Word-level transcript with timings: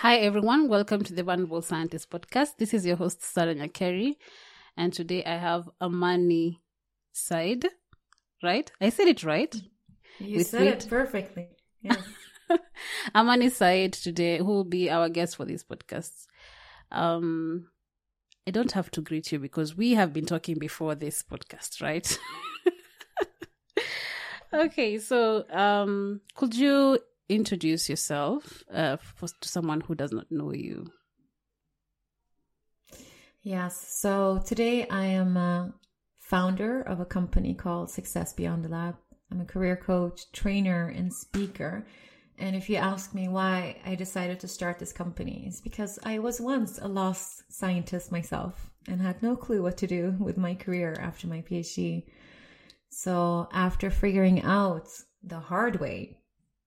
Hi, 0.00 0.18
everyone. 0.18 0.68
Welcome 0.68 1.04
to 1.04 1.14
the 1.14 1.22
Vulnerable 1.22 1.62
Scientist 1.62 2.10
podcast. 2.10 2.58
This 2.58 2.74
is 2.74 2.84
your 2.84 2.96
host, 2.96 3.22
Sarah 3.22 3.54
Nyakeri. 3.54 4.16
And 4.76 4.92
today 4.92 5.24
I 5.24 5.38
have 5.38 5.70
Amani 5.80 6.60
Said, 7.12 7.64
right? 8.42 8.70
I 8.78 8.90
said 8.90 9.08
it 9.08 9.24
right? 9.24 9.56
You 10.18 10.36
With 10.36 10.48
said 10.48 10.66
it, 10.66 10.84
it 10.84 10.90
perfectly. 10.90 11.48
Yes. 11.80 11.96
Amani 13.14 13.48
Said 13.48 13.94
today, 13.94 14.36
who 14.36 14.44
will 14.44 14.64
be 14.64 14.90
our 14.90 15.08
guest 15.08 15.34
for 15.34 15.46
this 15.46 15.64
podcast. 15.64 16.26
Um, 16.92 17.70
I 18.46 18.50
don't 18.50 18.72
have 18.72 18.90
to 18.90 19.00
greet 19.00 19.32
you 19.32 19.38
because 19.38 19.78
we 19.78 19.94
have 19.94 20.12
been 20.12 20.26
talking 20.26 20.58
before 20.58 20.94
this 20.94 21.22
podcast, 21.22 21.80
right? 21.80 22.18
okay, 24.52 24.98
so 24.98 25.48
um, 25.50 26.20
could 26.34 26.54
you 26.54 26.98
introduce 27.28 27.88
yourself 27.88 28.62
uh, 28.72 28.96
for, 28.96 29.28
to 29.40 29.48
someone 29.48 29.80
who 29.80 29.94
does 29.94 30.12
not 30.12 30.26
know 30.30 30.52
you. 30.52 30.86
Yes. 33.42 34.00
So 34.00 34.42
today 34.44 34.88
I 34.88 35.04
am 35.04 35.36
a 35.36 35.72
founder 36.18 36.82
of 36.82 36.98
a 37.00 37.04
company 37.04 37.54
called 37.54 37.90
Success 37.90 38.32
Beyond 38.32 38.64
the 38.64 38.68
Lab. 38.68 38.96
I'm 39.30 39.40
a 39.40 39.44
career 39.44 39.76
coach, 39.76 40.30
trainer, 40.32 40.88
and 40.88 41.12
speaker. 41.12 41.86
And 42.38 42.54
if 42.54 42.68
you 42.68 42.76
ask 42.76 43.14
me 43.14 43.28
why 43.28 43.76
I 43.84 43.94
decided 43.94 44.40
to 44.40 44.48
start 44.48 44.78
this 44.78 44.92
company, 44.92 45.44
it's 45.46 45.60
because 45.60 45.98
I 46.04 46.18
was 46.18 46.40
once 46.40 46.78
a 46.78 46.88
lost 46.88 47.44
scientist 47.48 48.12
myself 48.12 48.70
and 48.88 49.00
had 49.00 49.22
no 49.22 49.36
clue 49.36 49.62
what 49.62 49.76
to 49.78 49.86
do 49.86 50.14
with 50.18 50.36
my 50.36 50.54
career 50.54 50.96
after 51.00 51.26
my 51.26 51.40
PhD. 51.42 52.04
So 52.90 53.48
after 53.52 53.90
figuring 53.90 54.42
out 54.42 54.88
the 55.22 55.38
hard 55.38 55.80
way 55.80 56.15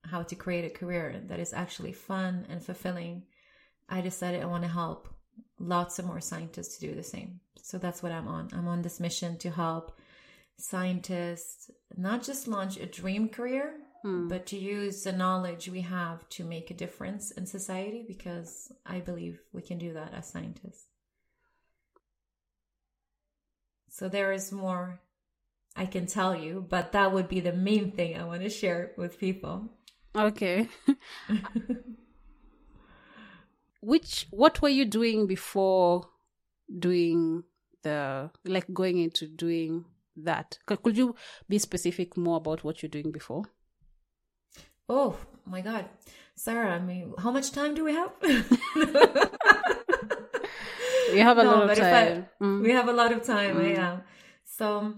how 0.10 0.24
to 0.24 0.36
create 0.36 0.66
a 0.66 0.78
career 0.78 1.22
that 1.28 1.40
is 1.40 1.54
actually 1.54 1.94
fun 1.94 2.46
and 2.50 2.64
fulfilling, 2.64 3.24
I 3.88 4.02
decided 4.02 4.42
I 4.42 4.48
want 4.48 4.64
to 4.64 4.70
help 4.70 5.08
lots 5.60 6.00
of 6.00 6.06
more 6.06 6.22
scientists 6.22 6.78
to 6.78 6.88
do 6.88 6.96
the 6.96 7.04
same. 7.04 7.40
So 7.62 7.78
that's 7.78 8.02
what 8.02 8.12
I'm 8.12 8.28
on. 8.28 8.50
I'm 8.54 8.68
on 8.68 8.82
this 8.82 9.00
mission 9.00 9.38
to 9.40 9.50
help 9.52 10.00
scientists 10.58 11.72
not 11.96 12.24
just 12.24 12.48
launch 12.48 12.78
a 12.78 12.86
dream 12.86 13.30
career, 13.30 13.76
hmm. 14.02 14.28
but 14.28 14.46
to 14.48 14.58
use 14.58 15.04
the 15.04 15.12
knowledge 15.12 15.70
we 15.70 15.82
have 15.82 16.28
to 16.30 16.44
make 16.44 16.70
a 16.70 16.74
difference 16.74 17.32
in 17.32 17.46
society 17.46 18.04
because 18.08 18.72
I 18.86 19.00
believe 19.00 19.40
we 19.54 19.62
can 19.62 19.78
do 19.78 19.94
that 19.94 20.14
as 20.14 20.28
scientists. 20.28 20.88
So 23.90 24.08
there 24.08 24.32
is 24.32 24.52
more 24.52 25.02
I 25.76 25.86
can 25.86 26.08
tell 26.08 26.36
you, 26.36 26.66
but 26.68 26.92
that 26.92 27.14
would 27.14 27.30
be 27.30 27.40
the 27.40 27.53
main 27.53 27.92
thing 27.92 28.18
I 28.18 28.25
want 28.25 28.42
to 28.42 28.50
share 28.50 28.92
with 28.98 29.19
people. 29.19 29.69
Okay. 30.16 30.68
Which 33.81 34.28
what 34.31 34.62
were 34.62 34.70
you 34.70 34.86
doing 34.86 35.28
before 35.28 36.09
doing 36.78 37.44
the 37.84 38.30
like 38.46 38.74
going 38.74 39.00
into 39.00 39.28
doing 39.28 39.86
that? 40.18 40.58
Could 40.66 40.98
you 40.98 41.16
be 41.48 41.59
specific 41.59 42.18
more 42.18 42.38
about 42.38 42.64
what 42.64 42.81
you're 42.81 42.90
doing 42.90 43.12
before? 43.12 43.44
Oh 44.90 45.16
my 45.46 45.62
god. 45.62 45.86
Sarah, 46.36 46.75
I 46.75 46.80
mean, 46.80 47.14
how 47.18 47.31
much 47.31 47.52
time 47.52 47.75
do 47.75 47.84
we 47.84 47.94
have? 47.94 48.12
we 51.12 51.19
have 51.19 51.38
a 51.38 51.44
no, 51.44 51.50
lot 51.52 51.69
of 51.69 51.78
time. 51.78 52.28
I, 52.40 52.44
mm. 52.44 52.64
We 52.64 52.72
have 52.72 52.88
a 52.88 52.94
lot 52.94 53.12
of 53.12 53.24
time, 53.24 53.58
mm. 53.58 53.74
yeah. 53.75 54.00
So 54.46 54.94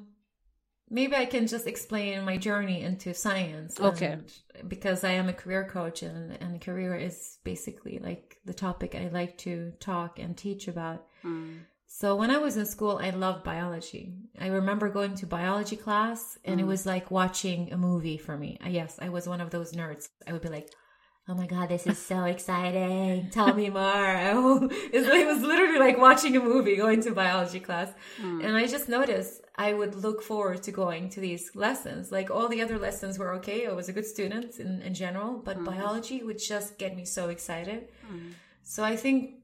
maybe 0.91 1.15
I 1.15 1.25
can 1.25 1.47
just 1.47 1.65
explain 1.65 2.25
my 2.25 2.37
journey 2.37 2.81
into 2.81 3.13
science. 3.13 3.79
Okay. 3.79 4.17
Because 4.67 5.03
I 5.03 5.11
am 5.11 5.29
a 5.29 5.33
career 5.33 5.63
coach 5.63 6.03
and, 6.03 6.37
and 6.41 6.61
career 6.61 6.95
is 6.95 7.37
basically 7.43 7.99
like 7.99 8.37
the 8.45 8.53
topic 8.53 8.93
I 8.93 9.07
like 9.07 9.37
to 9.39 9.71
talk 9.79 10.19
and 10.19 10.37
teach 10.37 10.67
about. 10.67 11.05
Mm. 11.23 11.59
So 11.87 12.15
when 12.15 12.29
I 12.29 12.37
was 12.37 12.57
in 12.57 12.65
school, 12.65 12.99
I 13.01 13.09
loved 13.09 13.43
biology. 13.43 14.13
I 14.39 14.47
remember 14.47 14.89
going 14.89 15.15
to 15.15 15.25
biology 15.25 15.77
class 15.77 16.37
and 16.43 16.59
mm. 16.59 16.63
it 16.63 16.67
was 16.67 16.85
like 16.85 17.09
watching 17.09 17.71
a 17.71 17.77
movie 17.77 18.17
for 18.17 18.37
me. 18.37 18.57
Yes, 18.67 18.99
I 19.01 19.09
was 19.09 19.27
one 19.27 19.41
of 19.41 19.49
those 19.49 19.71
nerds. 19.71 20.09
I 20.27 20.33
would 20.33 20.41
be 20.41 20.49
like, 20.49 20.69
oh 21.27 21.35
my 21.35 21.45
god 21.45 21.69
this 21.69 21.85
is 21.85 21.99
so 21.99 22.23
exciting 22.33 23.29
tell 23.29 23.53
me 23.53 23.69
more 23.69 23.79
it 24.91 25.27
was 25.27 25.41
literally 25.41 25.79
like 25.79 25.97
watching 25.97 26.35
a 26.35 26.39
movie 26.39 26.75
going 26.75 26.99
to 26.99 27.11
biology 27.11 27.59
class 27.59 27.93
mm. 28.19 28.43
and 28.43 28.57
i 28.57 28.65
just 28.65 28.89
noticed 28.89 29.40
i 29.55 29.73
would 29.73 29.95
look 29.95 30.21
forward 30.21 30.61
to 30.63 30.71
going 30.71 31.09
to 31.09 31.19
these 31.19 31.55
lessons 31.55 32.11
like 32.11 32.29
all 32.29 32.47
the 32.47 32.61
other 32.61 32.79
lessons 32.79 33.19
were 33.19 33.33
okay 33.33 33.67
i 33.67 33.71
was 33.71 33.89
a 33.89 33.93
good 33.93 34.05
student 34.05 34.59
in, 34.59 34.81
in 34.81 34.93
general 34.93 35.37
but 35.37 35.57
mm. 35.57 35.65
biology 35.65 36.23
would 36.23 36.39
just 36.39 36.77
get 36.77 36.95
me 36.95 37.05
so 37.05 37.29
excited 37.29 37.89
mm. 38.11 38.31
so 38.63 38.83
i 38.83 38.95
think 38.95 39.41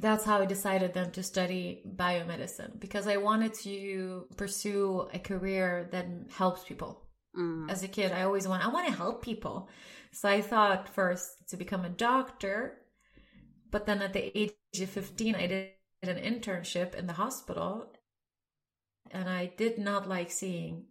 that's 0.00 0.24
how 0.24 0.40
I 0.40 0.46
decided 0.46 0.94
then 0.94 1.10
to 1.12 1.22
study 1.22 1.82
biomedicine 1.96 2.80
because 2.80 3.06
I 3.06 3.16
wanted 3.16 3.54
to 3.54 4.26
pursue 4.36 5.08
a 5.12 5.18
career 5.18 5.88
that 5.92 6.06
helps 6.30 6.64
people. 6.64 7.02
Mm. 7.38 7.70
As 7.70 7.82
a 7.82 7.88
kid, 7.88 8.12
I 8.12 8.22
always 8.22 8.46
want 8.46 8.64
I 8.64 8.68
want 8.68 8.86
to 8.86 8.92
help 8.94 9.22
people. 9.22 9.68
So 10.12 10.28
I 10.28 10.40
thought 10.42 10.88
first 10.88 11.48
to 11.48 11.56
become 11.56 11.84
a 11.84 11.88
doctor, 11.88 12.78
but 13.70 13.86
then 13.86 14.02
at 14.02 14.12
the 14.12 14.38
age 14.38 14.52
of 14.80 14.90
15, 14.90 15.34
I 15.34 15.46
did 15.46 15.70
an 16.02 16.18
internship 16.18 16.94
in 16.94 17.06
the 17.06 17.14
hospital. 17.14 17.91
And 19.10 19.28
I 19.28 19.52
did 19.56 19.78
not 19.78 20.08
like 20.08 20.30
seeing 20.30 20.84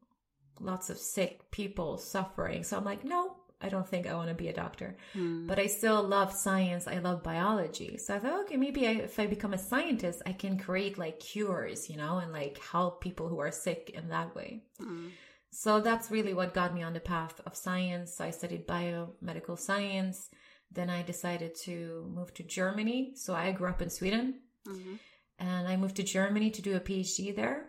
lots 0.60 0.90
of 0.90 0.98
sick 0.98 1.50
people 1.52 1.98
suffering. 1.98 2.64
So 2.64 2.78
I'm 2.78 2.86
like, 2.86 3.04
no, 3.04 3.36
I 3.62 3.70
don't 3.70 3.88
think 3.88 4.08
I 4.08 4.16
want 4.16 4.30
to 4.30 4.36
be 4.36 4.48
a 4.48 4.54
doctor. 4.54 4.98
Hmm. 5.14 5.48
But 5.48 5.60
I 5.60 5.68
still 5.68 6.04
love 6.04 6.34
science. 6.34 6.88
I 6.88 6.98
love 6.98 7.24
biology. 7.24 7.98
So 7.98 8.16
I 8.16 8.20
thought, 8.20 8.42
okay, 8.42 8.58
maybe 8.58 8.88
I, 8.88 8.92
if 8.92 9.20
I 9.20 9.28
become 9.28 9.54
a 9.54 9.58
scientist, 9.58 10.22
I 10.26 10.34
can 10.34 10.58
create 10.58 10.98
like 10.98 11.20
cures, 11.20 11.90
you 11.90 11.98
know, 11.98 12.18
and 12.18 12.32
like 12.32 12.60
help 12.60 13.02
people 13.02 13.28
who 13.28 13.40
are 13.40 13.52
sick 13.52 13.92
in 13.94 14.10
that 14.10 14.36
way. 14.36 14.64
Hmm. 14.80 15.10
So 15.52 15.82
that's 15.82 16.10
really 16.10 16.34
what 16.34 16.54
got 16.54 16.74
me 16.74 16.82
on 16.82 16.94
the 16.94 17.00
path 17.00 17.40
of 17.46 17.56
science. 17.56 18.22
I 18.22 18.32
studied 18.32 18.68
biomedical 18.68 19.60
science. 19.60 20.30
Then 20.72 20.90
I 20.90 21.02
decided 21.02 21.56
to 21.64 22.10
move 22.14 22.34
to 22.36 22.44
Germany. 22.44 23.14
So 23.16 23.34
I 23.34 23.52
grew 23.52 23.68
up 23.68 23.82
in 23.82 23.90
Sweden. 23.90 24.40
Mm-hmm. 24.68 24.96
And 25.40 25.68
I 25.68 25.76
moved 25.76 25.98
to 25.98 26.04
Germany 26.04 26.52
to 26.52 26.62
do 26.62 26.76
a 26.76 26.80
PhD 26.80 27.36
there 27.36 27.66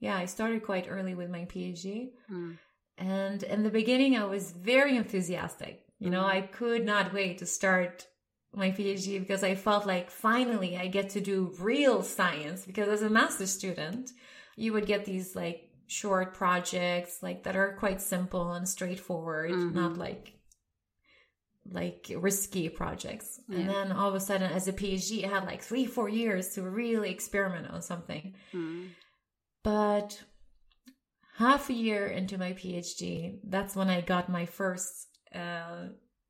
Yeah, 0.00 0.16
I 0.16 0.26
started 0.26 0.62
quite 0.62 0.86
early 0.88 1.14
with 1.14 1.30
my 1.30 1.44
PhD. 1.46 2.10
Mm. 2.30 2.58
And 2.96 3.42
in 3.42 3.62
the 3.62 3.70
beginning, 3.70 4.16
I 4.16 4.24
was 4.24 4.52
very 4.52 4.96
enthusiastic. 4.96 5.84
You 5.98 6.10
know, 6.10 6.22
mm. 6.22 6.30
I 6.30 6.42
could 6.42 6.84
not 6.84 7.12
wait 7.12 7.38
to 7.38 7.46
start 7.46 8.06
my 8.54 8.70
PhD 8.70 9.20
because 9.20 9.42
I 9.42 9.54
felt 9.54 9.86
like 9.86 10.10
finally 10.10 10.76
I 10.76 10.86
get 10.86 11.10
to 11.10 11.20
do 11.20 11.54
real 11.58 12.02
science 12.02 12.64
because 12.64 12.88
as 12.88 13.02
a 13.02 13.10
master 13.10 13.46
student, 13.46 14.10
you 14.56 14.72
would 14.72 14.86
get 14.86 15.04
these 15.04 15.36
like 15.36 15.68
short 15.86 16.34
projects 16.34 17.22
like 17.22 17.44
that 17.44 17.56
are 17.56 17.76
quite 17.78 18.00
simple 18.00 18.52
and 18.52 18.68
straightforward, 18.68 19.50
mm-hmm. 19.50 19.74
not 19.74 19.96
like 19.96 20.37
like 21.70 22.10
risky 22.16 22.68
projects. 22.68 23.40
Yeah. 23.48 23.58
And 23.58 23.68
then 23.68 23.92
all 23.92 24.08
of 24.08 24.14
a 24.14 24.20
sudden 24.20 24.50
as 24.50 24.68
a 24.68 24.72
PhD, 24.72 25.24
I 25.24 25.28
had 25.28 25.44
like 25.44 25.62
three, 25.62 25.86
four 25.86 26.08
years 26.08 26.50
to 26.50 26.62
really 26.62 27.10
experiment 27.10 27.70
on 27.70 27.82
something. 27.82 28.34
Mm. 28.54 28.88
But 29.64 30.22
half 31.36 31.70
a 31.70 31.74
year 31.74 32.06
into 32.06 32.38
my 32.38 32.52
PhD, 32.52 33.38
that's 33.44 33.76
when 33.76 33.88
I 33.88 34.00
got 34.00 34.28
my 34.28 34.46
first 34.46 35.08
uh, 35.34 35.88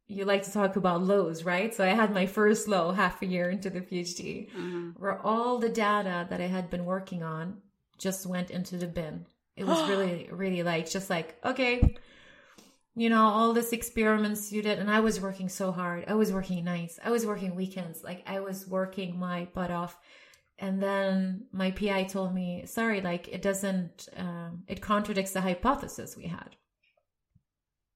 you 0.08 0.24
like 0.24 0.42
to 0.42 0.52
talk 0.52 0.76
about 0.76 1.02
lows, 1.02 1.44
right? 1.44 1.74
So 1.74 1.84
I 1.84 1.88
had 1.88 2.12
my 2.12 2.24
first 2.26 2.66
low 2.66 2.92
half 2.92 3.20
a 3.20 3.26
year 3.26 3.50
into 3.50 3.68
the 3.68 3.82
PhD, 3.82 4.50
mm-hmm. 4.50 4.90
where 4.96 5.20
all 5.20 5.58
the 5.58 5.68
data 5.68 6.26
that 6.30 6.40
I 6.40 6.46
had 6.46 6.70
been 6.70 6.86
working 6.86 7.22
on 7.22 7.58
just 7.98 8.26
went 8.26 8.50
into 8.50 8.78
the 8.78 8.86
bin. 8.86 9.26
It 9.54 9.66
was 9.66 9.86
really, 9.88 10.28
really 10.32 10.62
like 10.62 10.90
just 10.90 11.10
like 11.10 11.36
okay, 11.44 11.94
you 12.98 13.08
know, 13.08 13.22
all 13.22 13.52
these 13.52 13.72
experiments 13.72 14.52
you 14.52 14.60
did, 14.60 14.80
and 14.80 14.90
I 14.90 14.98
was 14.98 15.20
working 15.20 15.48
so 15.48 15.70
hard. 15.70 16.04
I 16.08 16.14
was 16.14 16.32
working 16.32 16.64
nights. 16.64 16.98
I 17.02 17.10
was 17.10 17.24
working 17.24 17.54
weekends. 17.54 18.02
Like 18.02 18.24
I 18.26 18.40
was 18.40 18.66
working 18.66 19.16
my 19.16 19.46
butt 19.54 19.70
off. 19.70 19.96
And 20.58 20.82
then 20.82 21.46
my 21.52 21.70
PI 21.70 22.04
told 22.04 22.34
me, 22.34 22.64
sorry, 22.66 23.00
like 23.00 23.28
it 23.28 23.40
doesn't, 23.40 24.08
um, 24.16 24.64
it 24.66 24.82
contradicts 24.82 25.30
the 25.30 25.40
hypothesis 25.40 26.16
we 26.16 26.26
had. 26.26 26.56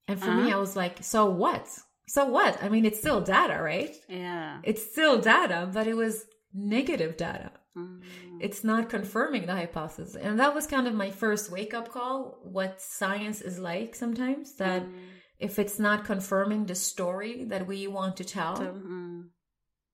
And 0.06 0.20
for 0.20 0.30
uh-huh. 0.30 0.40
me, 0.40 0.52
I 0.52 0.58
was 0.58 0.76
like, 0.76 1.02
so 1.02 1.28
what? 1.28 1.68
So 2.06 2.26
what? 2.26 2.62
I 2.62 2.68
mean, 2.68 2.84
it's 2.84 3.00
still 3.00 3.20
data, 3.20 3.60
right? 3.60 3.96
Yeah. 4.08 4.60
It's 4.62 4.88
still 4.88 5.20
data, 5.20 5.68
but 5.72 5.88
it 5.88 5.96
was 5.96 6.26
negative 6.54 7.16
data. 7.16 7.50
Mm. 7.76 8.00
It's 8.40 8.64
not 8.64 8.90
confirming 8.90 9.46
the 9.46 9.54
hypothesis. 9.54 10.14
And 10.14 10.38
that 10.40 10.54
was 10.54 10.66
kind 10.66 10.86
of 10.86 10.94
my 10.94 11.10
first 11.10 11.50
wake 11.50 11.74
up 11.74 11.90
call 11.90 12.38
what 12.42 12.80
science 12.80 13.40
is 13.40 13.58
like 13.58 13.94
sometimes 13.94 14.54
that 14.56 14.84
mm. 14.84 14.92
if 15.38 15.58
it's 15.58 15.78
not 15.78 16.04
confirming 16.04 16.66
the 16.66 16.74
story 16.74 17.44
that 17.44 17.66
we 17.66 17.86
want 17.86 18.16
to 18.18 18.24
tell, 18.24 18.58
mm. 18.58 19.24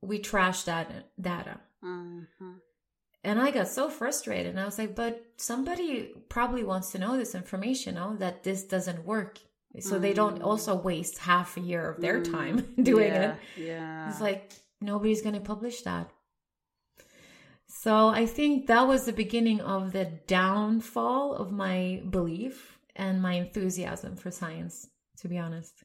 we 0.03 0.19
trash 0.19 0.65
that 0.65 1.11
data. 1.21 1.61
Mm-hmm. 1.85 2.53
And 3.25 3.41
I 3.41 3.51
got 3.51 3.69
so 3.69 3.89
frustrated 3.89 4.47
and 4.47 4.61
I 4.61 4.65
was 4.65 4.79
like, 4.79 4.95
but 4.95 5.23
somebody 5.37 6.13
probably 6.29 6.65
wants 6.65 6.93
to 6.93 6.99
know 6.99 7.17
this 7.17 7.35
information, 7.35 7.95
know, 7.97 8.17
that 8.17 8.43
this 8.43 8.65
doesn't 8.65 9.05
work. 9.05 9.39
So 9.81 9.99
they 9.99 10.15
don't 10.15 10.41
mm. 10.41 10.45
also 10.45 10.75
waste 10.75 11.19
half 11.19 11.57
a 11.57 11.61
year 11.61 11.91
of 11.91 12.01
their 12.01 12.23
time 12.23 12.63
mm. 12.63 12.83
doing 12.85 13.13
yeah, 13.13 13.35
it. 13.57 13.65
Yeah. 13.65 14.11
It's 14.11 14.21
like 14.21 14.53
nobody's 14.81 15.23
going 15.23 15.35
to 15.35 15.41
publish 15.41 15.83
that. 15.83 16.11
So 17.81 18.09
I 18.09 18.27
think 18.27 18.67
that 18.67 18.89
was 18.89 19.05
the 19.05 19.13
beginning 19.13 19.61
of 19.61 19.93
the 19.93 20.07
downfall 20.27 21.35
of 21.35 21.53
my 21.53 22.03
belief 22.11 22.77
and 22.97 23.23
my 23.23 23.35
enthusiasm 23.35 24.17
for 24.17 24.33
science, 24.33 24.89
to 25.19 25.29
be 25.29 25.39
honest. 25.39 25.85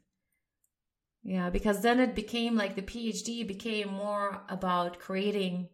Yeah, 1.22 1.52
because 1.52 1.84
then 1.84 2.00
it 2.00 2.16
became 2.16 2.56
like 2.56 2.76
the 2.76 2.82
PhD 2.82 3.48
became 3.48 3.94
more 3.94 4.42
about 4.50 4.98
creating 4.98 5.70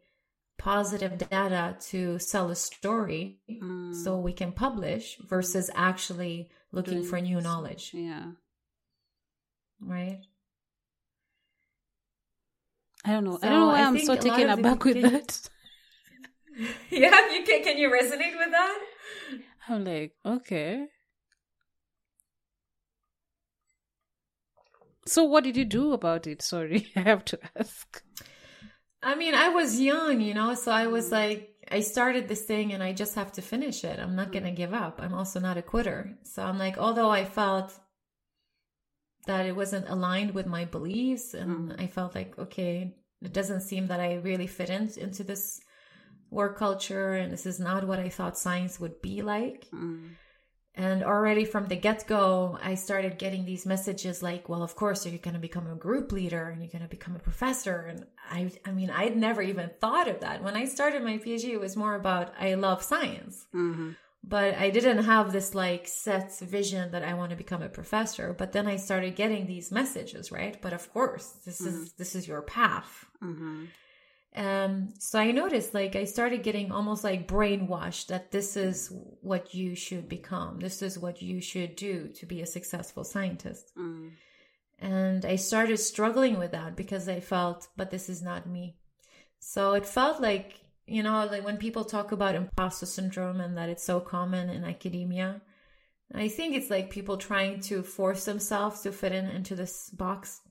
positive 0.58 1.18
data 1.18 1.78
to 1.92 2.20
sell 2.20 2.50
a 2.50 2.56
story 2.56 3.40
mm. 3.50 3.96
so 3.96 4.18
we 4.18 4.34
can 4.34 4.52
publish 4.52 5.18
versus 5.26 5.72
actually 5.74 6.50
looking 6.74 7.02
for 7.02 7.22
new 7.22 7.40
knowledge. 7.40 7.92
Yeah. 7.94 8.32
Right? 9.80 10.20
I 13.06 13.12
don't 13.12 13.24
know. 13.24 13.38
So 13.38 13.48
I 13.48 13.50
don't 13.50 13.60
know 13.62 13.68
why 13.68 13.80
I 13.80 13.88
am 13.88 14.00
so 14.00 14.18
taken 14.18 14.50
aback 14.50 14.84
with 14.84 15.02
that. 15.02 15.50
yeah, 16.90 17.32
you 17.32 17.44
can. 17.44 17.64
Can 17.64 17.78
you 17.78 17.90
resonate 17.90 18.38
with 18.38 18.52
that? 18.52 18.80
I'm 19.68 19.86
like, 19.86 20.14
okay. 20.26 20.88
So, 25.06 25.24
what 25.24 25.44
did 25.44 25.58
you 25.58 25.66
do 25.66 25.94
about 25.94 26.28
it? 26.28 26.42
Sorry, 26.42 26.92
I 26.96 27.02
have 27.02 27.26
to 27.26 27.40
ask. 27.58 28.04
I 29.02 29.16
mean, 29.16 29.34
I 29.34 29.50
was 29.50 29.80
young, 29.80 30.20
you 30.20 30.34
know, 30.34 30.54
so 30.56 30.72
I 30.72 30.88
was 30.88 31.12
like, 31.12 31.56
I 31.72 31.80
started 31.80 32.28
this 32.28 32.42
thing 32.42 32.74
and 32.74 32.84
I 32.84 32.92
just 32.92 33.16
have 33.16 33.32
to 33.34 33.42
finish 33.42 33.86
it. 33.86 33.98
I'm 33.98 34.16
not 34.16 34.34
going 34.34 34.44
to 34.44 34.52
give 34.52 34.74
up. 34.74 35.00
I'm 35.02 35.14
also 35.14 35.40
not 35.40 35.58
a 35.58 35.62
quitter. 35.62 36.18
So 36.24 36.44
I'm 36.44 36.58
like, 36.58 36.78
although 36.78 37.10
I 37.10 37.24
felt 37.24 37.72
that 39.26 39.46
it 39.46 39.56
wasn't 39.56 39.88
aligned 39.88 40.34
with 40.34 40.48
my 40.48 40.66
beliefs 40.66 41.34
and 41.34 41.72
mm. 41.72 41.82
I 41.82 41.88
felt 41.88 42.14
like, 42.14 42.38
okay, 42.38 42.96
it 43.22 43.32
doesn't 43.32 43.62
seem 43.62 43.88
that 43.88 44.00
I 44.00 44.16
really 44.16 44.48
fit 44.48 44.70
in, 44.70 44.90
into 44.98 45.24
this 45.24 45.62
work 46.30 46.58
culture 46.58 47.14
and 47.14 47.32
this 47.34 47.46
is 47.46 47.60
not 47.60 47.88
what 47.88 48.00
I 48.00 48.10
thought 48.10 48.38
science 48.38 48.80
would 48.80 49.02
be 49.02 49.22
like. 49.22 49.68
Mm. 49.74 50.12
And 50.76 51.04
already 51.04 51.44
from 51.44 51.68
the 51.68 51.76
get 51.76 52.08
go, 52.08 52.58
I 52.64 52.76
started 52.76 53.18
getting 53.18 53.44
these 53.44 53.66
messages 53.66 54.24
like, 54.24 54.48
well, 54.48 54.64
of 54.64 54.76
course, 54.76 55.06
you're 55.06 55.18
going 55.18 55.34
to 55.34 55.40
become 55.40 55.68
a 55.68 55.76
group 55.76 56.14
leader 56.14 56.48
and 56.48 56.62
you're 56.62 56.72
going 56.72 56.84
to 56.84 56.88
become 56.88 57.18
a 57.18 57.20
professor. 57.20 57.82
And 57.82 58.06
I, 58.32 58.52
I 58.66 58.72
mean, 58.72 58.90
I'd 58.90 59.18
never 59.18 59.42
even 59.42 59.72
thought 59.82 60.08
of 60.08 60.22
that. 60.22 60.42
When 60.42 60.56
I 60.56 60.66
started 60.66 61.04
my 61.04 61.18
PhD, 61.18 61.50
it 61.50 61.60
was 61.60 61.76
more 61.76 61.96
about, 61.96 62.34
I 62.40 62.54
love 62.54 62.82
science. 62.82 63.46
Mm-hmm. 63.54 63.92
But 64.24 64.56
I 64.56 64.70
didn't 64.70 65.04
have 65.04 65.34
this 65.34 65.54
like 65.54 65.86
set 65.88 66.38
vision 66.40 66.92
that 66.92 67.04
I 67.04 67.14
want 67.14 67.32
to 67.32 67.36
become 67.36 67.62
a 67.62 67.70
professor. 67.70 68.34
But 68.38 68.54
then 68.54 68.68
I 68.68 68.78
started 68.78 69.18
getting 69.18 69.48
these 69.48 69.72
messages, 69.72 70.32
right? 70.32 70.62
But 70.62 70.72
of 70.72 70.94
course, 70.94 71.26
this 71.46 71.62
mm-hmm. 71.62 71.84
is, 71.84 71.94
this 71.94 72.16
is 72.16 72.28
your 72.28 72.42
path. 72.42 73.06
Mm-hmm. 73.22 73.66
Um, 74.36 74.94
so 75.00 75.20
I 75.20 75.32
noticed 75.32 75.74
like 75.74 75.96
I 75.96 76.06
started 76.06 76.44
getting 76.44 76.72
almost 76.72 77.04
like 77.04 77.28
brainwashed 77.28 78.08
that 78.08 78.32
this 78.32 78.56
is 78.56 78.92
what 79.22 79.54
you 79.54 79.76
should 79.76 80.08
become. 80.08 80.60
This 80.60 80.82
is 80.82 81.00
what 81.00 81.22
you 81.22 81.42
should 81.42 81.76
do 81.76 82.10
to 82.10 82.26
be 82.26 82.42
a 82.42 82.46
successful 82.46 83.04
scientist. 83.04 83.72
Mm. 83.78 84.12
And 84.80 85.26
I 85.26 85.36
started 85.36 85.78
struggling 85.78 86.38
with 86.38 86.52
that 86.52 86.76
because 86.76 87.10
I 87.10 87.20
felt, 87.20 87.68
but 87.76 87.92
this 87.92 88.08
is 88.08 88.22
not 88.22 88.48
me. 88.48 88.78
So 89.40 89.74
it 89.74 89.86
felt 89.86 90.22
like, 90.22 90.62
you 90.86 91.04
know, 91.04 91.28
like 91.30 91.44
when 91.44 91.58
people 91.58 91.84
talk 91.84 92.12
about 92.12 92.36
imposter 92.36 92.86
syndrome 92.86 93.42
and 93.42 93.58
that 93.58 93.70
it's 93.70 93.84
so 93.84 94.00
common 94.00 94.50
in 94.50 94.64
academia, 94.64 95.42
I 96.14 96.28
think 96.28 96.56
it's 96.56 96.70
like 96.70 96.90
people 96.90 97.18
trying 97.18 97.62
to 97.62 97.84
force 97.84 98.26
themselves 98.26 98.82
to 98.82 98.92
fit 98.92 99.12
in 99.12 99.26
into 99.26 99.56
this 99.56 99.90
box 99.90 100.42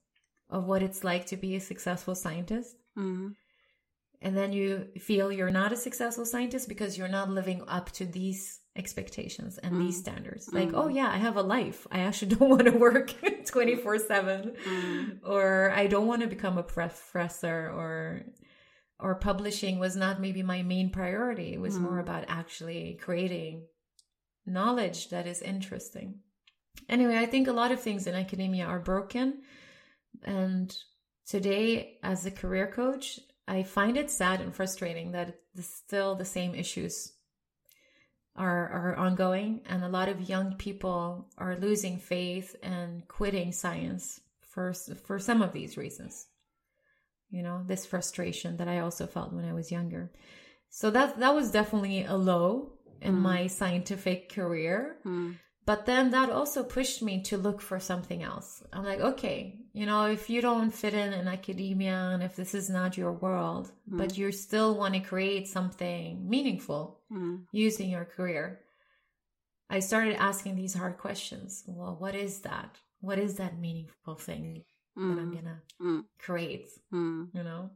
of 0.51 0.67
what 0.67 0.83
it's 0.83 1.05
like 1.05 1.27
to 1.27 1.37
be 1.37 1.57
a 1.57 1.61
successful 1.61 2.15
scientist. 2.15 2.77
Mm 2.97 3.35
and 4.21 4.37
then 4.37 4.53
you 4.53 4.89
feel 4.99 5.31
you're 5.31 5.51
not 5.51 5.73
a 5.73 5.77
successful 5.77 6.27
scientist 6.27 6.69
because 6.69 6.99
you're 6.99 7.09
not 7.09 7.31
living 7.31 7.63
up 7.69 7.91
to 7.93 8.05
these 8.05 8.61
expectations 8.77 9.59
and 9.59 9.75
mm. 9.75 9.79
these 9.81 9.99
standards 9.99 10.49
like 10.53 10.69
mm. 10.69 10.75
oh 10.77 10.87
yeah 10.87 11.11
i 11.11 11.17
have 11.17 11.37
a 11.37 11.43
life 11.43 11.87
i 11.91 11.99
actually 12.01 12.29
don't 12.37 12.49
want 12.49 12.65
to 12.65 12.71
work 12.71 13.13
24 13.45 13.99
7 13.99 14.53
mm. 14.65 15.19
or 15.25 15.73
i 15.75 15.87
don't 15.87 16.07
want 16.07 16.23
to 16.23 16.29
become 16.29 16.59
a 16.59 16.63
professor 16.63 17.71
or 17.75 18.23
or 19.01 19.17
publishing 19.17 19.79
was 19.79 19.97
not 19.97 20.21
maybe 20.21 20.43
my 20.43 20.63
main 20.63 20.91
priority 20.91 21.55
it 21.55 21.61
was 21.61 21.79
more 21.79 21.99
mm. 21.99 22.01
about 22.01 22.25
actually 22.29 22.99
creating 23.03 23.67
knowledge 24.47 25.09
that 25.09 25.27
is 25.27 25.43
interesting 25.43 26.21
anyway 26.89 27.17
i 27.19 27.27
think 27.27 27.49
a 27.49 27.53
lot 27.53 27.73
of 27.73 27.81
things 27.81 28.07
in 28.07 28.15
academia 28.15 28.65
are 28.65 28.79
broken 28.79 29.43
and 30.25 30.77
today 31.27 31.99
as 32.03 32.25
a 32.27 32.31
career 32.31 32.69
coach 32.69 33.19
I 33.49 33.63
find 33.63 33.97
it 33.97 34.11
sad 34.11 34.41
and 34.41 34.55
frustrating 34.55 35.13
that 35.13 35.41
still 35.61 36.15
the 36.15 36.25
same 36.25 36.55
issues 36.55 37.13
are 38.37 38.69
are 38.69 38.97
ongoing, 38.97 39.63
and 39.67 39.83
a 39.83 39.89
lot 39.89 40.09
of 40.09 40.29
young 40.29 40.55
people 40.57 41.29
are 41.39 41.57
losing 41.57 41.99
faith 41.99 42.55
and 42.63 43.09
quitting 43.09 43.53
science 43.53 44.21
for 44.41 44.73
for 44.73 45.19
some 45.19 45.43
of 45.43 45.53
these 45.53 45.77
reasons. 45.77 46.27
You 47.31 47.43
know, 47.43 47.65
this 47.67 47.87
frustration 47.87 48.59
that 48.59 48.69
I 48.69 48.79
also 48.81 49.07
felt 49.07 49.33
when 49.33 49.45
I 49.45 49.55
was 49.55 49.73
younger. 49.73 50.13
So 50.71 50.91
that 50.91 51.19
that 51.19 51.35
was 51.35 51.51
definitely 51.51 52.05
a 52.05 52.17
low 52.17 52.75
in 53.01 53.15
mm. 53.15 53.21
my 53.21 53.47
scientific 53.47 54.29
career. 54.29 54.99
Mm. 55.05 55.37
But 55.69 55.85
then 55.85 56.13
that 56.13 56.31
also 56.31 56.63
pushed 56.63 57.03
me 57.03 57.21
to 57.25 57.37
look 57.37 57.61
for 57.61 57.79
something 57.79 58.23
else. 58.23 58.63
I'm 58.73 58.87
like, 58.87 59.01
okay, 59.01 59.59
you 59.75 59.85
know, 59.85 60.07
if 60.07 60.31
you 60.31 60.41
don't 60.41 60.71
fit 60.71 60.95
in 60.95 61.13
in 61.13 61.29
academia 61.29 62.09
and 62.15 62.23
if 62.23 62.37
this 62.37 62.55
is 62.55 62.71
not 62.71 62.97
your 62.97 63.13
world, 63.13 63.71
mm. 63.87 63.99
but 63.99 64.17
you 64.17 64.33
still 64.33 64.79
want 64.79 64.95
to 64.95 65.01
create 65.01 65.47
something 65.47 66.27
meaningful 66.27 67.03
mm. 67.13 67.43
using 67.53 67.91
your 67.91 68.07
career, 68.07 68.61
I 69.69 69.81
started 69.81 70.17
asking 70.17 70.57
these 70.57 70.73
hard 70.73 70.97
questions. 70.97 71.65
Well, 71.67 71.97
what 71.99 72.15
is 72.15 72.41
that? 72.49 72.79
What 73.03 73.19
is 73.19 73.35
that 73.35 73.59
meaningful 73.59 74.15
thing 74.15 74.65
mm. 74.99 75.15
that 75.15 75.21
I'm 75.21 75.31
mm. 75.31 75.33
going 75.35 75.45
to 75.45 75.85
mm. 75.85 76.05
create? 76.19 76.71
Mm. 76.95 77.29
You 77.35 77.43
know? 77.43 77.71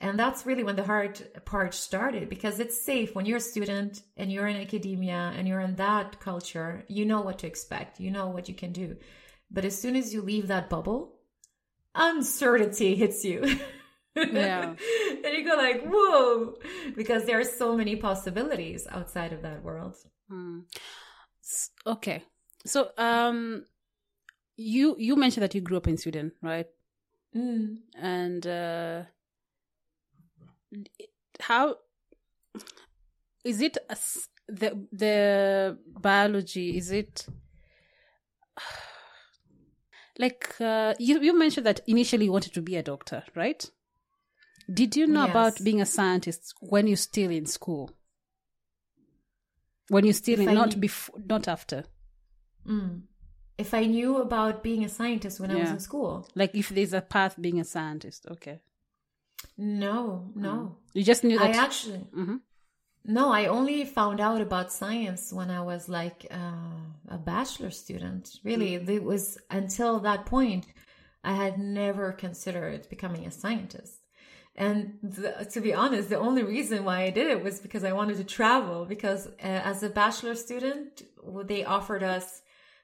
And 0.00 0.18
that's 0.18 0.46
really 0.46 0.64
when 0.64 0.76
the 0.76 0.84
hard 0.84 1.20
part 1.44 1.74
started 1.74 2.30
because 2.30 2.58
it's 2.58 2.82
safe 2.82 3.14
when 3.14 3.26
you're 3.26 3.36
a 3.36 3.40
student 3.40 4.00
and 4.16 4.32
you're 4.32 4.46
in 4.46 4.56
academia 4.56 5.32
and 5.36 5.46
you're 5.46 5.60
in 5.60 5.76
that 5.76 6.20
culture, 6.20 6.84
you 6.88 7.04
know 7.04 7.20
what 7.20 7.40
to 7.40 7.46
expect, 7.46 8.00
you 8.00 8.10
know 8.10 8.28
what 8.28 8.48
you 8.48 8.54
can 8.54 8.72
do. 8.72 8.96
But 9.50 9.66
as 9.66 9.78
soon 9.78 9.96
as 9.96 10.14
you 10.14 10.22
leave 10.22 10.48
that 10.48 10.70
bubble, 10.70 11.16
uncertainty 11.94 12.94
hits 13.02 13.24
you. 13.24 13.44
Yeah. 14.16 14.74
and 15.24 15.36
you 15.36 15.44
go 15.44 15.54
like, 15.56 15.84
whoa, 15.84 16.54
because 16.96 17.26
there 17.26 17.38
are 17.38 17.44
so 17.44 17.76
many 17.76 17.96
possibilities 17.96 18.86
outside 18.90 19.34
of 19.34 19.42
that 19.42 19.62
world. 19.62 19.96
Hmm. 20.30 20.60
Okay. 21.86 22.24
So, 22.64 22.90
um, 22.96 23.66
you, 24.56 24.96
you 24.98 25.16
mentioned 25.16 25.42
that 25.42 25.54
you 25.54 25.60
grew 25.60 25.76
up 25.76 25.88
in 25.88 25.98
Sweden, 25.98 26.32
right? 26.42 26.66
Mm. 27.34 27.78
And, 27.94 28.46
uh, 28.46 29.02
how 31.40 31.76
is 33.44 33.60
it 33.60 33.76
the 34.48 34.86
the 34.92 35.78
biology 35.98 36.76
is 36.76 36.90
it 36.90 37.26
like 40.18 40.54
uh, 40.60 40.94
you 40.98 41.20
you 41.20 41.36
mentioned 41.38 41.66
that 41.66 41.80
initially 41.86 42.26
you 42.26 42.32
wanted 42.32 42.52
to 42.52 42.62
be 42.62 42.76
a 42.76 42.82
doctor 42.82 43.22
right 43.34 43.70
did 44.72 44.94
you 44.96 45.06
know 45.06 45.22
yes. 45.24 45.30
about 45.30 45.64
being 45.64 45.80
a 45.80 45.86
scientist 45.86 46.54
when 46.60 46.86
you're 46.86 46.96
still 46.96 47.30
in 47.30 47.46
school 47.46 47.90
when 49.90 50.04
you're 50.04 50.14
still 50.14 50.40
If 50.40 50.48
in, 50.48 50.54
not 50.54 50.74
knew- 50.74 50.80
before, 50.80 51.20
not 51.28 51.48
after. 51.48 51.84
Mm. 52.64 53.02
If 53.58 53.74
I 53.74 53.86
knew 53.86 54.18
about 54.18 54.62
being 54.62 54.84
a 54.84 54.88
scientist 54.88 55.40
when 55.40 55.50
I 55.50 55.56
was 55.56 55.70
in 55.70 55.80
school, 55.80 56.26
Like 56.34 56.54
if 56.54 56.68
there's 56.70 56.92
a 56.94 57.00
path 57.02 57.34
being 57.40 57.60
a 57.60 57.64
scientist, 57.64 58.26
okay. 58.30 58.60
No, 59.56 60.30
no. 60.34 60.76
You 60.94 61.04
just 61.04 61.24
knew 61.24 61.38
I 61.38 61.48
that. 61.48 61.56
actually 61.56 62.06
Mhm. 62.16 62.40
no. 63.04 63.30
I 63.32 63.46
only 63.46 63.84
found 63.84 64.20
out 64.20 64.40
about 64.40 64.72
science 64.72 65.32
when 65.32 65.50
I 65.50 65.62
was 65.62 65.88
like 65.88 66.26
uh, 66.30 66.80
a 67.08 67.18
bachelor 67.18 67.70
student. 67.70 68.40
Really, 68.44 68.74
it 68.74 69.04
was 69.04 69.38
until 69.50 70.00
that 70.00 70.26
point 70.26 70.66
I 71.22 71.34
had 71.34 71.58
never 71.58 72.12
considered 72.12 72.88
becoming 72.88 73.26
a 73.26 73.30
scientist. 73.30 73.98
And 74.56 74.98
the, 75.02 75.46
to 75.52 75.60
be 75.60 75.72
honest, 75.72 76.08
the 76.08 76.18
only 76.18 76.42
reason 76.42 76.84
why 76.84 77.02
I 77.02 77.10
did 77.10 77.28
it 77.28 77.42
was 77.42 77.60
because 77.60 77.84
I 77.84 77.92
wanted 77.92 78.16
to 78.16 78.24
travel. 78.24 78.84
Because 78.84 79.26
uh, 79.26 79.30
as 79.70 79.82
a 79.82 79.88
bachelor 79.88 80.34
student, 80.34 81.02
they 81.44 81.64
offered 81.64 82.02
us 82.02 82.42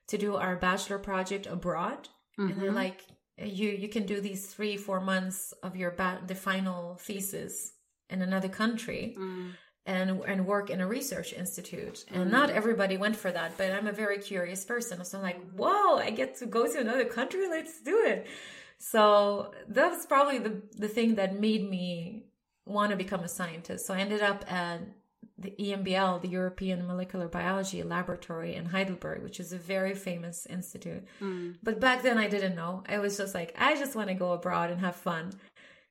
to 0.09 0.17
do 0.17 0.37
our 0.37 0.57
bachelor 0.57 0.99
project 0.99 1.47
abroad, 1.47 2.09
and 2.39 2.61
they're 2.61 2.71
like, 2.73 3.01
you 3.39 3.71
you 3.71 3.89
can 3.89 4.07
do 4.07 4.21
these 4.21 4.47
three 4.47 4.77
four 4.77 5.01
months 5.01 5.53
of 5.63 5.77
your 5.77 5.91
ba- 5.91 6.23
the 6.27 6.35
final 6.35 6.97
thesis 6.97 7.73
in 8.09 8.23
another 8.23 8.49
country 8.49 9.17
mm. 9.19 9.51
and 9.85 10.23
and 10.27 10.47
work 10.47 10.71
in 10.71 10.81
a 10.81 10.87
research 10.87 11.33
institute. 11.33 12.05
And 12.13 12.29
mm. 12.29 12.31
not 12.31 12.51
everybody 12.51 12.97
went 12.97 13.17
for 13.17 13.31
that 13.31 13.57
but 13.59 13.73
i'm 13.73 13.87
a 13.87 13.93
very 13.93 14.19
curious 14.19 14.65
person. 14.65 15.05
So 15.05 15.19
i'm 15.19 15.25
like 15.25 15.51
whoa 15.53 15.97
i 15.97 16.11
get 16.11 16.37
to 16.39 16.47
go 16.47 16.67
to 16.67 16.81
another 16.81 17.05
country? 17.05 17.49
Let's 17.49 17.81
do 17.83 18.03
it. 18.07 18.27
So 18.79 19.53
that 19.69 19.91
was 19.91 20.07
probably 20.07 20.39
the 20.39 20.63
the 20.77 20.89
thing 20.89 21.17
that 21.17 21.39
made 21.39 21.69
me 21.69 22.27
want 22.65 22.91
to 22.91 22.97
become 22.97 23.21
a 23.21 23.29
scientist. 23.29 23.87
So 23.87 23.93
i 23.95 24.01
ended 24.01 24.23
up 24.23 24.51
at 24.51 24.81
the 25.39 25.55
EMBL, 25.59 26.23
the 26.23 26.29
European 26.29 26.87
Molecular 26.87 27.29
Biology 27.29 27.83
Laboratory 27.83 28.55
in 28.55 28.67
Heidelberg, 28.67 29.23
which 29.23 29.39
is 29.39 29.53
a 29.53 29.59
very 29.59 29.95
famous 29.95 30.47
institute. 30.47 31.05
Mm. 31.21 31.57
But 31.63 31.79
back 31.79 32.03
then 32.03 32.17
I 32.19 32.29
didn't 32.29 32.57
know. 32.57 32.85
I 32.89 32.99
was 32.99 33.19
just 33.19 33.35
like, 33.35 33.55
I 33.59 33.77
just 33.77 33.95
want 33.95 34.09
to 34.09 34.15
go 34.15 34.33
abroad 34.33 34.71
and 34.71 34.81
have 34.81 34.97
fun. 34.97 35.33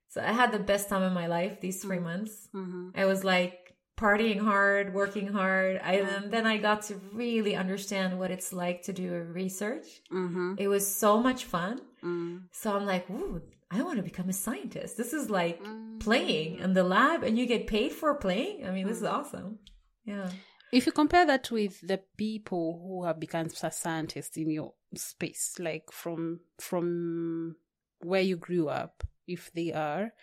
So 0.10 0.22
I 0.22 0.32
had 0.32 0.52
the 0.52 0.60
best 0.60 0.90
time 0.90 1.04
of 1.04 1.14
my 1.14 1.28
life 1.28 1.62
these 1.62 1.82
three 1.82 1.98
mm. 1.98 2.04
months. 2.04 2.48
Mm-hmm. 2.56 2.90
I 2.96 3.06
was 3.06 3.24
like 3.24 3.75
partying 3.98 4.40
hard, 4.40 4.94
working 4.94 5.28
hard. 5.28 5.80
I 5.84 5.96
and 5.96 6.32
then 6.32 6.46
I 6.46 6.58
got 6.58 6.84
to 6.84 6.96
really 7.14 7.56
understand 7.56 8.20
what 8.20 8.32
it's 8.32 8.52
like 8.52 8.84
to 8.84 8.94
do 8.94 9.14
research. 9.14 9.86
Mm-hmm. 10.12 10.56
It 10.58 10.68
was 10.68 10.88
so 10.88 11.22
much 11.22 11.46
fun. 11.46 11.82
Mm. 12.04 12.44
So 12.52 12.75
I'm 12.75 12.86
like, 12.86 13.10
ooh, 13.10 13.42
I 13.72 13.81
want 13.81 13.98
to 13.98 14.03
become 14.03 14.29
a 14.29 14.34
scientist. 14.34 14.98
This 14.98 15.13
is 15.13 15.29
like 15.29 15.60
playing 16.00 16.60
in 16.60 16.74
the 16.74 16.84
lab 16.84 17.24
and 17.24 17.38
you 17.38 17.45
get 17.45 17.67
paid 17.67 17.91
for 17.91 18.15
playing. 18.15 18.65
I 18.65 18.72
mean, 18.72 18.88
this 18.88 18.98
is 18.98 19.03
awesome. 19.03 19.60
Yeah. 20.05 20.29
If 20.72 20.86
you 20.86 20.91
compare 20.91 21.25
that 21.25 21.50
with 21.51 21.81
the 21.81 22.01
people 22.17 22.81
who 22.84 23.05
have 23.05 23.19
become 23.19 23.50
scientists 23.50 24.38
in 24.38 24.50
your 24.50 24.74
space, 24.95 25.55
like 25.60 25.91
from 25.91 26.41
from 26.60 27.55
where 28.00 28.22
you 28.22 28.36
grew 28.36 28.69
up, 28.69 29.03
if 29.27 29.51
they 29.53 29.72
are, 29.74 30.13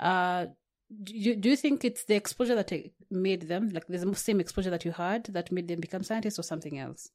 uh, 0.00 0.46
do 1.02 1.14
you, 1.14 1.36
do 1.36 1.48
you 1.50 1.56
think 1.56 1.84
it's 1.84 2.04
the 2.04 2.14
exposure 2.14 2.54
that 2.54 2.72
made 3.10 3.42
them, 3.42 3.70
like 3.70 3.86
the 3.86 4.14
same 4.14 4.40
exposure 4.40 4.70
that 4.70 4.84
you 4.84 4.92
had, 4.92 5.24
that 5.26 5.52
made 5.52 5.68
them 5.68 5.80
become 5.80 6.02
scientists, 6.02 6.38
or 6.38 6.42
something 6.42 6.78
else? 6.78 7.10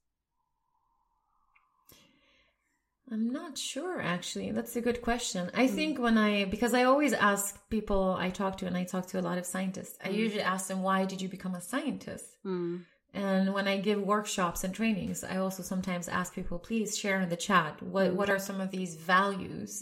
I'm 3.11 3.31
not 3.31 3.57
sure 3.57 4.01
actually. 4.01 4.51
That's 4.51 4.75
a 4.75 4.81
good 4.81 5.01
question. 5.01 5.49
I 5.53 5.67
hmm. 5.67 5.75
think 5.75 5.99
when 5.99 6.17
I, 6.17 6.45
because 6.45 6.73
I 6.73 6.83
always 6.83 7.13
ask 7.13 7.57
people 7.69 8.15
I 8.19 8.29
talk 8.29 8.57
to, 8.57 8.67
and 8.67 8.75
I 8.75 8.83
talk 8.83 9.07
to 9.07 9.19
a 9.19 9.21
lot 9.21 9.37
of 9.37 9.45
scientists, 9.45 9.97
I 10.03 10.09
hmm. 10.09 10.15
usually 10.15 10.41
ask 10.41 10.67
them, 10.67 10.83
why 10.83 11.05
did 11.05 11.21
you 11.21 11.29
become 11.29 11.55
a 11.55 11.61
scientist? 11.61 12.25
Hmm. 12.43 12.77
And 13.13 13.53
when 13.53 13.67
I 13.67 13.79
give 13.79 13.99
workshops 14.01 14.63
and 14.63 14.73
trainings, 14.73 15.23
I 15.23 15.37
also 15.37 15.63
sometimes 15.63 16.07
ask 16.07 16.35
people, 16.35 16.59
please 16.59 16.95
share 16.95 17.19
in 17.21 17.29
the 17.29 17.35
chat 17.35 17.81
what, 17.81 18.13
what 18.13 18.29
are 18.29 18.37
some 18.37 18.61
of 18.61 18.69
these 18.69 18.95
values 18.95 19.81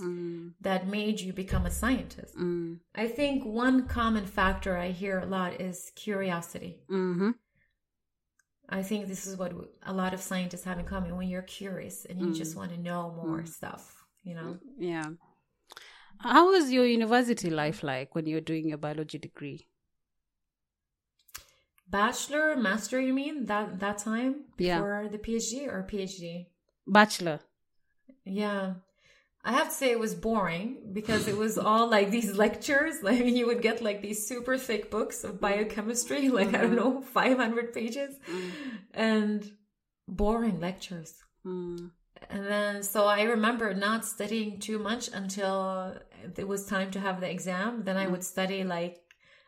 that 0.62 0.88
made 0.88 1.20
you 1.20 1.34
become 1.34 1.66
a 1.66 1.72
scientist? 1.72 2.34
I 2.94 3.08
think 3.08 3.44
one 3.44 3.88
common 3.88 4.26
factor 4.26 4.78
I 4.78 4.92
hear 4.92 5.20
a 5.20 5.26
lot 5.26 5.60
is 5.60 5.92
curiosity. 5.96 6.80
Mm-hmm. 6.90 7.32
I 8.70 8.82
think 8.82 9.08
this 9.08 9.28
is 9.28 9.38
what 9.38 9.54
a 9.84 9.94
lot 9.94 10.14
of 10.14 10.22
scientists 10.22 10.64
have 10.64 10.80
in 10.80 10.86
common 10.86 11.16
when 11.16 11.28
you're 11.28 11.44
curious 11.44 12.06
and 12.06 12.20
you 12.20 12.34
just 12.34 12.54
mm. 12.54 12.58
want 12.58 12.72
to 12.72 12.80
know 12.80 13.14
more 13.16 13.42
mm. 13.42 13.48
stuff, 13.48 14.04
you 14.24 14.34
know? 14.34 14.58
Yeah. 14.78 15.12
How 16.20 16.52
was 16.52 16.72
your 16.72 16.86
university 16.86 17.50
life 17.50 17.84
like 17.84 18.16
when 18.16 18.26
you 18.26 18.36
were 18.36 18.42
doing 18.42 18.70
your 18.70 18.78
biology 18.78 19.18
degree? 19.18 19.68
Bachelor, 21.88 22.56
master, 22.56 23.00
you 23.00 23.14
mean 23.14 23.46
that 23.46 23.80
that 23.80 24.00
time 24.00 24.46
Yeah. 24.58 24.80
for 24.80 25.08
the 25.10 25.20
PhD 25.20 25.68
or 25.68 25.88
PhD? 25.90 26.48
Bachelor. 26.88 27.42
Yeah. 28.24 28.76
I 29.48 29.52
have 29.52 29.70
to 29.70 29.74
say 29.76 29.92
it 29.92 30.00
was 30.00 30.16
boring 30.16 30.78
because 30.92 31.28
it 31.28 31.38
was 31.38 31.60
all 31.60 31.88
like 31.88 32.10
these 32.10 32.36
lectures. 32.36 32.96
Like 33.04 33.24
you 33.24 33.46
would 33.46 33.62
get 33.62 33.84
like 33.84 34.02
these 34.02 34.28
super 34.28 34.58
thick 34.58 34.90
books 34.90 35.24
of 35.24 35.40
biochemistry, 35.40 36.30
like 36.40 36.56
I 36.56 36.62
don't 36.62 36.76
know, 36.76 36.94
mm-hmm. 36.94 37.02
500 37.02 37.74
pages 37.74 38.16
mm. 38.28 38.52
and 38.94 39.52
boring 40.08 40.60
lectures. 40.60 41.14
Mm. 41.46 41.92
And 42.30 42.46
then, 42.48 42.82
so 42.82 43.06
I 43.06 43.24
remember 43.24 43.74
not 43.76 44.04
studying 44.04 44.60
too 44.60 44.80
much 44.80 45.10
until 45.14 45.96
it 46.36 46.48
was 46.48 46.66
time 46.66 46.90
to 46.92 47.00
have 47.00 47.20
the 47.22 47.30
exam. 47.30 47.84
Then 47.84 47.98
I 47.98 48.08
mm. 48.08 48.12
would 48.12 48.24
study 48.24 48.64
like, 48.64 48.98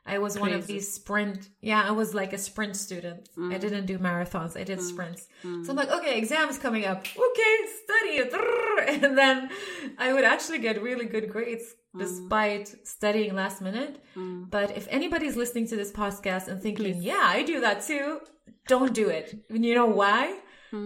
I 0.07 0.17
was 0.19 0.39
one 0.39 0.53
of 0.53 0.67
these 0.67 0.91
sprint. 0.91 1.49
Yeah, 1.61 1.83
I 1.83 1.91
was 1.91 2.13
like 2.13 2.33
a 2.33 2.37
sprint 2.37 2.75
student. 2.75 3.29
I 3.35 3.39
mm. 3.39 3.59
didn't 3.59 3.85
do 3.85 3.97
marathons. 3.99 4.55
I 4.59 4.63
did 4.63 4.79
mm. 4.79 4.89
sprints. 4.89 5.27
Mm. 5.43 5.65
So 5.65 5.71
I'm 5.71 5.75
like, 5.75 5.91
okay, 5.91 6.17
exam's 6.17 6.57
coming 6.57 6.85
up. 6.85 6.99
Okay, 6.99 7.55
study 7.83 8.13
it. 8.21 8.33
And 9.03 9.17
then 9.17 9.49
I 9.97 10.13
would 10.13 10.23
actually 10.23 10.59
get 10.59 10.81
really 10.81 11.05
good 11.05 11.29
grades 11.29 11.75
despite 11.97 12.87
studying 12.87 13.35
last 13.35 13.61
minute. 13.61 14.03
But 14.15 14.77
if 14.77 14.87
anybody's 14.89 15.35
listening 15.35 15.67
to 15.67 15.75
this 15.75 15.91
podcast 15.91 16.47
and 16.47 16.61
thinking, 16.61 17.01
yeah, 17.01 17.23
I 17.23 17.43
do 17.43 17.59
that 17.61 17.83
too, 17.83 18.21
don't 18.67 18.93
do 18.93 19.09
it. 19.09 19.43
And 19.49 19.65
you 19.65 19.75
know 19.75 19.87
why? 19.87 20.39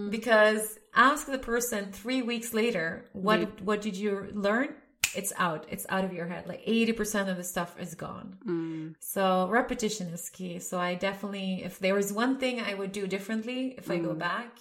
Because 0.10 0.80
ask 0.96 1.28
the 1.28 1.38
person 1.38 1.92
three 1.92 2.22
weeks 2.22 2.54
later, 2.54 3.10
what 3.14 3.62
what 3.62 3.82
did 3.82 3.96
you 3.96 4.30
learn? 4.34 4.70
It's 5.16 5.34
out. 5.38 5.66
It's 5.70 5.86
out 5.90 6.06
of 6.06 6.14
your 6.14 6.28
head. 6.28 6.48
Like 6.48 6.62
eighty 6.66 6.94
percent 6.94 7.30
of 7.30 7.38
the 7.38 7.44
stuff 7.44 7.76
is 7.80 7.96
gone. 7.96 8.96
So 9.00 9.48
repetition 9.50 10.08
is 10.08 10.30
key. 10.30 10.60
So 10.60 10.80
I 10.80 10.96
definitely, 10.96 11.64
if 11.64 11.80
there 11.80 11.96
was 11.96 12.14
one 12.14 12.38
thing 12.40 12.62
I 12.62 12.74
would 12.74 12.92
do 12.92 13.08
differently, 13.08 13.76
if 13.78 13.90
I 13.92 13.98
go 13.98 14.14
back, 14.14 14.58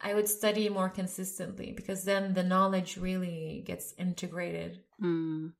I 0.00 0.14
would 0.14 0.28
study 0.28 0.68
more 0.68 0.88
consistently 0.88 1.72
because 1.72 2.04
then 2.04 2.34
the 2.34 2.42
knowledge 2.42 2.96
really 2.96 3.62
gets 3.66 3.94
integrated 3.98 4.80
Mm. 5.00 5.52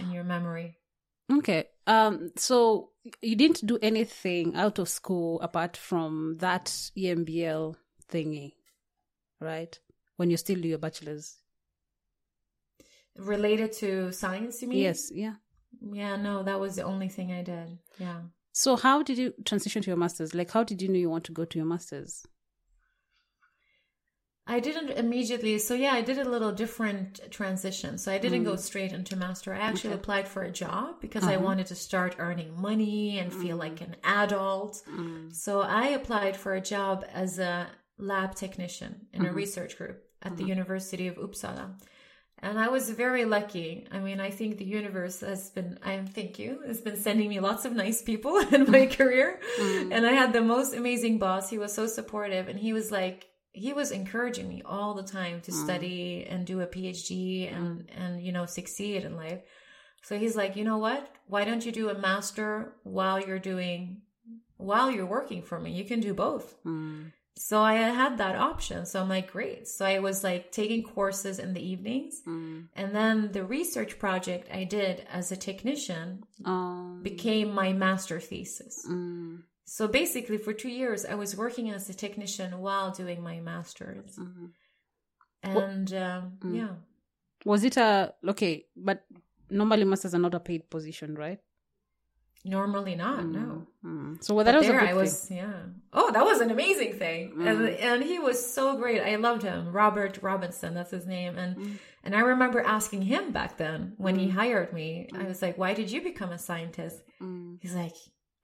in 0.00 0.10
your 0.10 0.24
memory. 0.24 0.76
Okay. 1.30 1.64
Um. 1.86 2.30
So 2.36 2.90
you 3.20 3.36
didn't 3.36 3.66
do 3.66 3.78
anything 3.82 4.54
out 4.56 4.78
of 4.78 4.88
school 4.88 5.40
apart 5.40 5.76
from 5.76 6.36
that 6.38 6.66
EMBL 6.96 7.76
thingy, 8.10 8.54
right? 9.40 9.78
When 10.16 10.30
you 10.30 10.36
still 10.36 10.60
do 10.60 10.68
your 10.68 10.78
bachelor's. 10.78 11.36
Related 13.16 13.72
to 13.74 14.12
science, 14.12 14.62
you 14.62 14.68
mean? 14.68 14.78
Yes. 14.78 15.10
Yeah. 15.12 15.34
Yeah, 15.80 16.16
no, 16.16 16.42
that 16.42 16.60
was 16.60 16.76
the 16.76 16.82
only 16.82 17.08
thing 17.08 17.32
I 17.32 17.42
did. 17.42 17.78
Yeah. 17.98 18.20
So 18.52 18.76
how 18.76 19.02
did 19.02 19.18
you 19.18 19.34
transition 19.44 19.82
to 19.82 19.90
your 19.90 19.96
master's? 19.96 20.34
Like, 20.34 20.50
how 20.50 20.64
did 20.64 20.80
you 20.80 20.88
know 20.88 20.98
you 20.98 21.10
want 21.10 21.24
to 21.24 21.32
go 21.32 21.44
to 21.44 21.58
your 21.58 21.66
master's? 21.66 22.24
I 24.46 24.60
didn't 24.60 24.90
immediately. 24.90 25.58
So 25.58 25.74
yeah, 25.74 25.92
I 25.92 26.02
did 26.02 26.18
a 26.18 26.28
little 26.28 26.52
different 26.52 27.20
transition. 27.30 27.96
So 27.96 28.12
I 28.12 28.18
didn't 28.18 28.44
go 28.44 28.54
mm. 28.54 28.58
straight 28.58 28.92
into 28.92 29.16
master. 29.16 29.54
I 29.54 29.58
actually 29.58 29.94
applied 29.94 30.28
for 30.28 30.42
a 30.42 30.50
job 30.50 31.00
because 31.00 31.24
I 31.24 31.36
uh-huh. 31.36 31.44
wanted 31.44 31.66
to 31.68 31.74
start 31.74 32.16
earning 32.18 32.60
money 32.60 33.18
and 33.18 33.32
feel 33.32 33.56
like 33.56 33.76
mm. 33.76 33.86
an 33.86 33.96
adult. 34.04 34.82
Mm. 34.90 35.34
So 35.34 35.62
I 35.62 35.88
applied 35.88 36.36
for 36.36 36.54
a 36.54 36.60
job 36.60 37.06
as 37.12 37.38
a 37.38 37.68
lab 37.96 38.34
technician 38.34 39.06
in 39.12 39.22
a 39.22 39.28
mm-hmm. 39.28 39.36
research 39.36 39.78
group 39.78 40.04
at 40.22 40.36
the 40.36 40.42
mm-hmm. 40.42 40.50
University 40.50 41.08
of 41.08 41.16
Uppsala. 41.16 41.74
And 42.40 42.58
I 42.58 42.68
was 42.68 42.90
very 42.90 43.24
lucky. 43.24 43.86
I 43.90 44.00
mean, 44.00 44.20
I 44.20 44.30
think 44.30 44.58
the 44.58 44.64
universe 44.64 45.20
has 45.20 45.50
been, 45.50 45.78
I 45.82 45.98
thank 45.98 46.38
you, 46.38 46.60
has 46.66 46.80
been 46.80 46.96
sending 46.96 47.28
me 47.28 47.40
lots 47.40 47.64
of 47.64 47.72
nice 47.72 48.02
people 48.02 48.36
in 48.52 48.70
my 48.70 48.86
mm. 48.86 48.96
career. 48.96 49.40
Mm. 49.58 49.92
And 49.92 50.06
I 50.06 50.12
had 50.12 50.32
the 50.32 50.42
most 50.42 50.74
amazing 50.74 51.18
boss. 51.18 51.48
He 51.48 51.58
was 51.58 51.72
so 51.72 51.86
supportive 51.86 52.48
and 52.48 52.58
he 52.58 52.72
was 52.72 52.92
like, 52.92 53.26
he 53.52 53.72
was 53.72 53.92
encouraging 53.92 54.48
me 54.48 54.62
all 54.64 54.94
the 54.94 55.04
time 55.04 55.40
to 55.42 55.52
mm. 55.52 55.64
study 55.64 56.26
and 56.28 56.44
do 56.44 56.60
a 56.60 56.66
PhD 56.66 57.54
and, 57.54 57.88
and, 57.96 58.20
you 58.20 58.32
know, 58.32 58.46
succeed 58.46 59.04
in 59.04 59.16
life. 59.16 59.40
So 60.02 60.18
he's 60.18 60.36
like, 60.36 60.56
you 60.56 60.64
know 60.64 60.78
what? 60.78 61.08
Why 61.26 61.44
don't 61.44 61.64
you 61.64 61.72
do 61.72 61.88
a 61.88 61.98
master 61.98 62.74
while 62.82 63.18
you're 63.18 63.38
doing, 63.38 64.02
while 64.58 64.90
you're 64.90 65.06
working 65.06 65.40
for 65.40 65.58
me? 65.58 65.72
You 65.72 65.84
can 65.84 66.00
do 66.00 66.12
both. 66.12 66.56
So 67.36 67.60
I 67.60 67.74
had 67.74 68.18
that 68.18 68.36
option. 68.36 68.86
So 68.86 69.00
I'm 69.02 69.08
like, 69.08 69.32
great. 69.32 69.66
So 69.66 69.84
I 69.84 69.98
was 69.98 70.22
like 70.22 70.52
taking 70.52 70.82
courses 70.84 71.38
in 71.40 71.52
the 71.52 71.60
evenings. 71.72 72.22
And 72.26 72.94
then 72.94 73.32
the 73.32 73.44
research 73.44 73.98
project 73.98 74.48
I 74.52 74.64
did 74.64 75.04
as 75.10 75.32
a 75.32 75.36
technician 75.36 76.24
Um. 76.44 77.00
became 77.02 77.52
my 77.52 77.72
master 77.72 78.20
thesis. 78.20 78.86
So 79.66 79.88
basically, 79.88 80.38
for 80.38 80.52
two 80.52 80.68
years, 80.68 81.04
I 81.04 81.14
was 81.14 81.34
working 81.36 81.70
as 81.70 81.88
a 81.88 81.94
technician 81.94 82.58
while 82.60 82.90
doing 82.92 83.22
my 83.22 83.40
master's. 83.40 84.16
Mhm. 84.16 84.50
And 85.42 85.92
um, 85.94 86.22
Mm. 86.40 86.56
yeah, 86.56 86.74
Was 87.44 87.64
it 87.64 87.76
a 87.76 88.14
okay? 88.32 88.66
But 88.76 89.04
normally 89.50 89.84
masters 89.84 90.14
are 90.14 90.18
not 90.26 90.34
a 90.34 90.40
paid 90.40 90.70
position, 90.70 91.14
right? 91.14 91.40
Normally 92.44 92.94
not, 92.94 93.24
no. 93.26 93.66
Mm. 93.84 94.22
So 94.22 94.34
well, 94.34 94.44
that 94.44 94.52
But 94.52 94.58
was 94.58 94.68
a 94.68 94.72
there 94.72 94.80
I 94.80 94.92
was, 94.94 95.30
yeah. 95.30 95.52
Oh, 95.92 96.10
that 96.12 96.24
was 96.24 96.40
an 96.40 96.50
amazing 96.50 96.94
thing, 96.94 97.32
and 97.46 97.58
Mm. 97.60 97.82
and 97.82 98.02
he 98.02 98.18
was 98.18 98.38
so 98.54 98.76
great. 98.76 99.00
I 99.00 99.16
loved 99.16 99.42
him, 99.42 99.72
Robert 99.72 100.18
Robinson. 100.22 100.74
That's 100.74 100.90
his 100.90 101.06
name, 101.06 101.36
and 101.38 101.56
Mm. 101.56 101.78
and 102.04 102.14
I 102.16 102.20
remember 102.20 102.60
asking 102.60 103.02
him 103.02 103.32
back 103.32 103.56
then 103.56 103.94
when 103.96 104.16
he 104.16 104.28
hired 104.28 104.72
me. 104.72 105.08
I 105.14 105.24
was 105.24 105.40
like, 105.42 105.56
"Why 105.58 105.74
did 105.74 105.90
you 105.90 106.00
become 106.02 106.30
a 106.32 106.38
scientist?" 106.38 106.98
thing. 107.18 107.58
He's 107.62 107.74
like, 107.74 107.94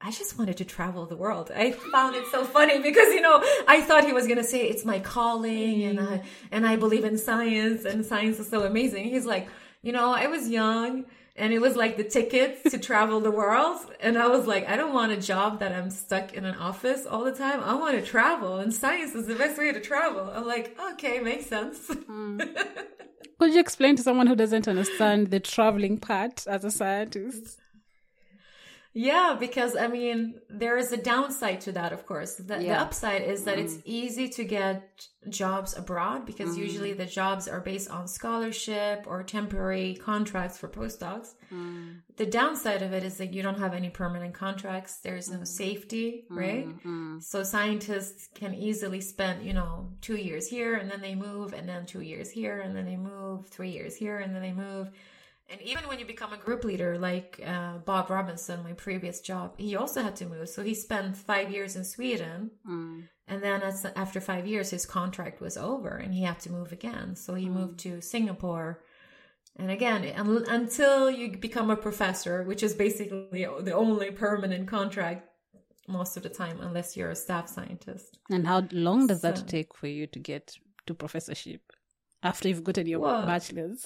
I 0.02 0.10
just 0.10 0.38
wanted 0.38 0.56
to 0.58 0.64
travel 0.64 1.04
the 1.06 1.16
world. 1.16 1.50
I 1.54 1.72
found 1.72 2.16
it 2.16 2.26
so 2.28 2.44
funny 2.44 2.80
because 2.80 3.08
you 3.12 3.20
know 3.20 3.42
I 3.68 3.82
thought 3.82 4.04
he 4.06 4.12
was 4.14 4.26
gonna 4.26 4.44
say 4.44 4.60
it's 4.66 4.84
my 4.84 4.98
calling 5.00 5.82
and 5.84 6.00
I 6.00 6.22
and 6.50 6.66
I 6.66 6.76
believe 6.76 7.04
in 7.04 7.18
science 7.18 7.84
and 7.84 8.04
science 8.06 8.38
is 8.38 8.48
so 8.48 8.62
amazing. 8.64 9.04
He's 9.04 9.26
like, 9.26 9.46
you 9.82 9.92
know, 9.92 10.10
I 10.12 10.26
was 10.26 10.48
young 10.48 11.04
and 11.36 11.52
it 11.52 11.60
was 11.60 11.76
like 11.76 11.96
the 11.96 12.04
tickets 12.04 12.70
to 12.70 12.78
travel 12.78 13.20
the 13.20 13.30
world 13.30 13.78
and 14.00 14.18
I 14.18 14.28
was 14.28 14.46
like, 14.46 14.68
I 14.68 14.76
don't 14.76 14.92
want 14.92 15.12
a 15.12 15.16
job 15.16 15.60
that 15.60 15.72
I'm 15.72 15.90
stuck 15.90 16.34
in 16.34 16.44
an 16.44 16.56
office 16.56 17.06
all 17.06 17.24
the 17.24 17.32
time. 17.32 17.60
I 17.62 17.74
want 17.74 17.98
to 17.98 18.04
travel 18.04 18.58
and 18.58 18.72
science 18.72 19.14
is 19.14 19.26
the 19.26 19.34
best 19.34 19.58
way 19.58 19.72
to 19.72 19.80
travel. 19.80 20.30
I'm 20.34 20.46
like, 20.46 20.76
okay, 20.92 21.20
makes 21.20 21.46
sense. 21.46 21.78
Mm. 21.88 22.56
Could 23.38 23.54
you 23.54 23.60
explain 23.60 23.96
to 23.96 24.02
someone 24.02 24.26
who 24.26 24.36
doesn't 24.36 24.68
understand 24.68 25.28
the 25.28 25.40
traveling 25.40 25.98
part 25.98 26.46
as 26.46 26.64
a 26.64 26.70
scientist? 26.70 27.58
Yeah, 28.92 29.36
because 29.38 29.76
I 29.76 29.86
mean, 29.86 30.40
there 30.48 30.76
is 30.76 30.90
a 30.90 30.96
downside 30.96 31.60
to 31.62 31.72
that, 31.72 31.92
of 31.92 32.06
course. 32.06 32.34
The, 32.34 32.56
the 32.58 32.70
upside 32.70 33.22
is 33.22 33.44
that 33.44 33.58
it's 33.58 33.74
mm-hmm. 33.74 33.82
easy 33.84 34.28
to 34.30 34.44
get 34.44 35.06
jobs 35.28 35.76
abroad 35.76 36.26
because 36.26 36.50
mm-hmm. 36.50 36.62
usually 36.62 36.92
the 36.94 37.06
jobs 37.06 37.46
are 37.46 37.60
based 37.60 37.88
on 37.88 38.08
scholarship 38.08 39.04
or 39.06 39.22
temporary 39.22 39.94
contracts 39.94 40.58
for 40.58 40.66
postdocs. 40.66 41.34
Mm. 41.52 42.00
The 42.16 42.26
downside 42.26 42.82
of 42.82 42.92
it 42.92 43.04
is 43.04 43.18
that 43.18 43.32
you 43.32 43.42
don't 43.42 43.58
have 43.58 43.74
any 43.74 43.90
permanent 43.90 44.34
contracts, 44.34 44.96
there's 44.96 45.30
no 45.30 45.38
mm. 45.38 45.46
safety, 45.46 46.24
mm-hmm. 46.24 46.38
right? 46.38 46.84
Mm. 46.84 47.22
So 47.22 47.44
scientists 47.44 48.28
can 48.34 48.54
easily 48.54 49.00
spend, 49.00 49.44
you 49.44 49.52
know, 49.52 49.88
two 50.00 50.16
years 50.16 50.48
here 50.48 50.74
and 50.74 50.90
then 50.90 51.00
they 51.00 51.14
move, 51.14 51.52
and 51.52 51.68
then 51.68 51.86
two 51.86 52.00
years 52.00 52.30
here 52.30 52.60
and 52.60 52.74
then 52.74 52.86
they 52.86 52.96
move, 52.96 53.46
three 53.46 53.70
years 53.70 53.94
here 53.94 54.18
and 54.18 54.34
then 54.34 54.42
they 54.42 54.52
move. 54.52 54.90
And 55.50 55.60
even 55.62 55.84
when 55.88 55.98
you 55.98 56.04
become 56.04 56.32
a 56.32 56.36
group 56.36 56.62
leader, 56.64 56.96
like 56.96 57.40
uh, 57.44 57.78
Bob 57.78 58.08
Robinson, 58.08 58.62
my 58.62 58.72
previous 58.72 59.20
job, 59.20 59.54
he 59.58 59.74
also 59.74 60.00
had 60.00 60.14
to 60.16 60.26
move. 60.26 60.48
So 60.48 60.62
he 60.62 60.74
spent 60.74 61.16
five 61.16 61.50
years 61.50 61.74
in 61.74 61.84
Sweden. 61.84 62.52
And 63.26 63.42
then 63.42 63.62
as, 63.62 63.84
after 63.96 64.20
five 64.20 64.46
years, 64.46 64.70
his 64.70 64.86
contract 64.86 65.40
was 65.40 65.56
over 65.56 65.88
and 65.96 66.14
he 66.14 66.22
had 66.22 66.38
to 66.40 66.52
move 66.52 66.70
again. 66.72 67.16
So 67.16 67.34
he 67.34 67.48
moved 67.48 67.80
to 67.80 68.00
Singapore. 68.00 68.82
And 69.56 69.70
again, 69.70 70.04
un- 70.16 70.44
until 70.48 71.10
you 71.10 71.36
become 71.36 71.68
a 71.70 71.76
professor, 71.76 72.44
which 72.44 72.62
is 72.62 72.74
basically 72.74 73.44
the 73.62 73.72
only 73.74 74.10
permanent 74.12 74.68
contract 74.68 75.28
most 75.88 76.16
of 76.16 76.22
the 76.22 76.28
time, 76.28 76.60
unless 76.60 76.96
you're 76.96 77.10
a 77.10 77.16
staff 77.16 77.48
scientist. 77.48 78.18
And 78.30 78.46
how 78.46 78.68
long 78.70 79.08
does 79.08 79.22
that 79.22 79.48
take 79.48 79.74
for 79.74 79.88
you 79.88 80.06
to 80.08 80.18
get 80.20 80.56
to 80.86 80.94
professorship 80.94 81.62
after 82.22 82.48
you've 82.48 82.62
gotten 82.62 82.86
your 82.86 83.00
Well, 83.00 83.26
bachelor's? 83.26 83.84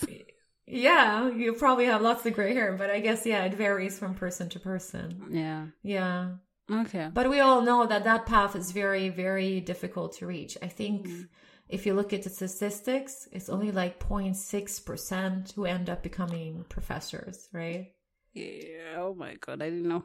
Yeah, 0.66 1.28
you 1.30 1.52
probably 1.52 1.84
have 1.86 2.00
lots 2.02 2.24
of 2.24 2.32
gray 2.32 2.54
hair, 2.54 2.72
but 2.72 2.90
I 2.90 3.00
guess, 3.00 3.26
yeah, 3.26 3.44
it 3.44 3.54
varies 3.54 3.98
from 3.98 4.14
person 4.14 4.48
to 4.50 4.58
person. 4.60 5.28
Yeah. 5.30 5.66
Yeah. 5.82 6.36
Okay. 6.70 7.10
But 7.12 7.28
we 7.28 7.40
all 7.40 7.60
know 7.60 7.86
that 7.86 8.04
that 8.04 8.24
path 8.24 8.56
is 8.56 8.72
very, 8.72 9.10
very 9.10 9.60
difficult 9.60 10.16
to 10.18 10.26
reach. 10.26 10.56
I 10.62 10.68
think 10.68 11.06
Mm. 11.06 11.28
if 11.68 11.84
you 11.84 11.92
look 11.92 12.14
at 12.14 12.22
the 12.22 12.30
statistics, 12.30 13.28
it's 13.32 13.50
only 13.50 13.72
like 13.72 13.98
0.6% 13.98 15.52
who 15.52 15.66
end 15.66 15.90
up 15.90 16.02
becoming 16.02 16.64
professors, 16.70 17.48
right? 17.52 17.92
Yeah. 18.32 18.96
Oh 18.96 19.14
my 19.14 19.34
god, 19.34 19.60
I 19.60 19.68
didn't 19.68 19.88
know. 19.88 20.04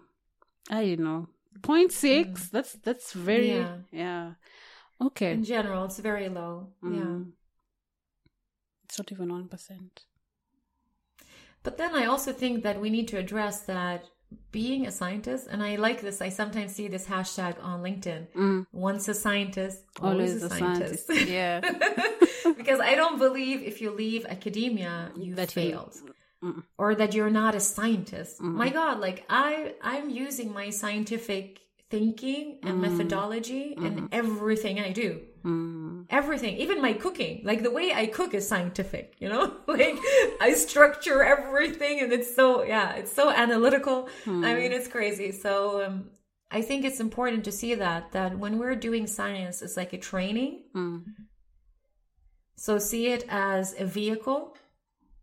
I 0.70 0.84
didn't 0.84 1.06
know. 1.06 1.30
Point 1.62 1.92
six. 1.92 2.50
That's 2.50 2.74
that's 2.84 3.14
very 3.14 3.50
yeah. 3.50 3.78
Yeah. 3.92 4.34
Okay. 5.02 5.32
In 5.32 5.44
general, 5.44 5.86
it's 5.86 6.00
very 6.00 6.30
low. 6.30 6.74
Yeah. 6.84 6.90
Mm. 6.90 7.32
It's 8.84 9.00
not 9.00 9.12
even 9.12 9.32
one 9.32 9.48
percent. 9.48 10.06
But 11.64 11.78
then 11.78 11.94
I 11.96 12.06
also 12.06 12.32
think 12.34 12.64
that 12.64 12.80
we 12.80 12.90
need 12.90 13.08
to 13.10 13.18
address 13.18 13.62
that 13.62 14.06
being 14.52 14.86
a 14.86 14.92
scientist, 14.92 15.48
and 15.50 15.62
I 15.64 15.76
like 15.76 16.02
this, 16.02 16.22
I 16.22 16.30
sometimes 16.30 16.74
see 16.76 16.88
this 16.88 17.06
hashtag 17.08 17.56
on 17.64 17.82
LinkedIn 17.82 18.28
Mm. 18.36 18.66
once 18.72 19.08
a 19.08 19.14
scientist, 19.16 19.84
always, 20.02 20.32
Always 20.42 20.44
a 20.44 20.50
scientist. 20.50 21.08
scientist. 21.08 21.30
Yeah. 21.40 21.60
because 22.58 22.80
I 22.80 22.94
don't 22.96 23.18
believe 23.18 23.62
if 23.64 23.82
you 23.82 23.90
leave 23.92 24.26
academia, 24.26 25.12
you 25.18 25.36
That 25.36 25.56
you- 25.56 25.62
failed. 25.72 25.96
Or 26.78 26.96
that 26.96 27.14
you're 27.14 27.30
not 27.44 27.54
a 27.54 27.60
scientist. 27.60 28.38
Mm-hmm. 28.40 28.56
My 28.64 28.70
God, 28.70 29.00
like 29.02 29.26
I 29.30 29.74
I'm 29.82 30.10
using 30.10 30.54
my 30.54 30.70
scientific 30.70 31.60
thinking 31.90 32.60
and 32.64 32.80
methodology 32.82 33.74
in 33.76 34.08
everything 34.14 34.80
I 34.80 34.92
do. 34.94 35.10
Mm. 35.44 36.06
Everything, 36.10 36.58
even 36.58 36.82
my 36.82 36.94
cooking. 36.94 37.42
Like 37.44 37.64
the 37.64 37.72
way 37.72 37.92
I 37.94 38.08
cook 38.08 38.34
is 38.34 38.48
scientific, 38.48 39.16
you 39.20 39.30
know? 39.30 39.54
like 39.68 39.98
I 40.42 40.54
structure 40.54 41.24
everything 41.24 42.02
and 42.02 42.12
it's 42.12 42.34
so 42.36 42.64
yeah, 42.64 42.94
it's 42.96 43.12
so 43.12 43.30
analytical. 43.30 44.10
I 44.26 44.56
mean, 44.56 44.72
it's 44.72 44.88
crazy. 44.88 45.32
So 45.32 45.86
um 45.86 46.10
I 46.52 46.62
think 46.62 46.84
it's 46.84 47.00
important 47.00 47.46
to 47.46 47.52
see 47.52 47.76
that 47.76 48.12
that 48.12 48.38
when 48.38 48.58
we're 48.58 48.76
doing 48.76 49.08
science, 49.08 49.62
it's 49.62 49.78
like 49.78 49.94
a 49.94 49.98
training. 49.98 50.64
Mm. 50.76 51.04
So 52.56 52.78
see 52.78 53.08
it 53.08 53.26
as 53.30 53.76
a 53.80 53.86
vehicle. 53.86 54.58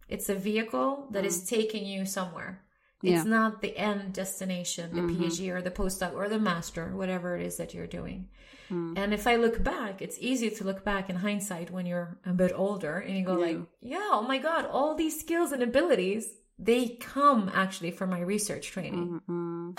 It's 0.08 0.28
a 0.28 0.34
vehicle 0.34 1.08
that 1.10 1.24
is 1.24 1.44
taking 1.44 1.84
you 1.84 2.06
somewhere. 2.06 2.65
It's 3.06 3.24
Yeah. 3.24 3.36
not 3.38 3.62
the 3.62 3.76
end 3.76 4.12
destination, 4.14 4.94
the 4.94 5.02
PhD 5.02 5.50
or 5.54 5.62
the 5.62 5.70
postdoc 5.70 6.12
or 6.14 6.28
the 6.28 6.38
master, 6.38 6.84
whatever 7.00 7.36
it 7.36 7.42
is 7.46 7.56
that 7.58 7.72
you're 7.74 7.86
doing. 7.86 8.28
And 8.68 9.14
if 9.14 9.28
I 9.28 9.36
look 9.36 9.62
back, 9.62 10.02
it's 10.02 10.18
easy 10.20 10.50
to 10.50 10.64
look 10.64 10.84
back 10.84 11.08
in 11.08 11.16
hindsight 11.16 11.70
when 11.70 11.86
you're 11.86 12.18
a 12.26 12.32
bit 12.32 12.52
older 12.54 12.98
and 12.98 13.16
you 13.16 13.24
go 13.24 13.34
like, 13.34 13.58
yeah, 13.80 14.08
oh 14.16 14.22
my 14.22 14.38
God, 14.38 14.66
all 14.66 14.96
these 14.96 15.20
skills 15.20 15.52
and 15.52 15.62
abilities, 15.62 16.24
they 16.58 16.88
come 17.00 17.48
actually 17.54 17.92
from 17.92 18.10
my 18.10 18.20
research 18.20 18.66
training. 18.74 19.20
Mm. 19.28 19.78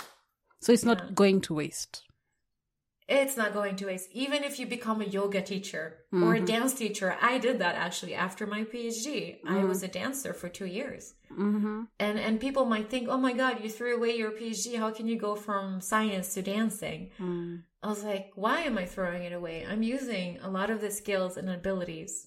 So 0.60 0.72
it's 0.72 0.86
not 0.86 1.14
going 1.14 1.42
to 1.42 1.54
waste. 1.54 2.02
It's 3.08 3.38
not 3.38 3.54
going 3.54 3.76
to 3.76 3.86
waste. 3.86 4.10
Even 4.12 4.44
if 4.44 4.58
you 4.58 4.66
become 4.66 5.00
a 5.00 5.06
yoga 5.06 5.40
teacher 5.40 6.00
or 6.12 6.34
a 6.34 6.44
dance 6.44 6.74
teacher, 6.74 7.16
I 7.22 7.38
did 7.38 7.58
that 7.58 7.74
actually 7.74 8.14
after 8.14 8.46
my 8.46 8.64
PhD. 8.64 9.38
I 9.48 9.64
was 9.64 9.82
a 9.82 9.88
dancer 9.88 10.34
for 10.34 10.50
two 10.50 10.66
years. 10.66 11.14
Mm-hmm. 11.32 11.84
And 11.98 12.18
and 12.18 12.38
people 12.38 12.66
might 12.66 12.90
think, 12.90 13.08
oh 13.08 13.16
my 13.16 13.32
God, 13.32 13.64
you 13.64 13.70
threw 13.70 13.96
away 13.96 14.16
your 14.16 14.32
PhD. 14.32 14.78
How 14.78 14.90
can 14.90 15.08
you 15.08 15.16
go 15.16 15.34
from 15.34 15.80
science 15.80 16.34
to 16.34 16.42
dancing? 16.42 17.10
Mm. 17.18 17.62
I 17.82 17.88
was 17.88 18.04
like, 18.04 18.30
why 18.34 18.60
am 18.60 18.76
I 18.76 18.84
throwing 18.84 19.22
it 19.22 19.32
away? 19.32 19.64
I'm 19.66 19.82
using 19.82 20.38
a 20.42 20.50
lot 20.50 20.68
of 20.68 20.82
the 20.82 20.90
skills 20.90 21.38
and 21.38 21.48
abilities. 21.48 22.26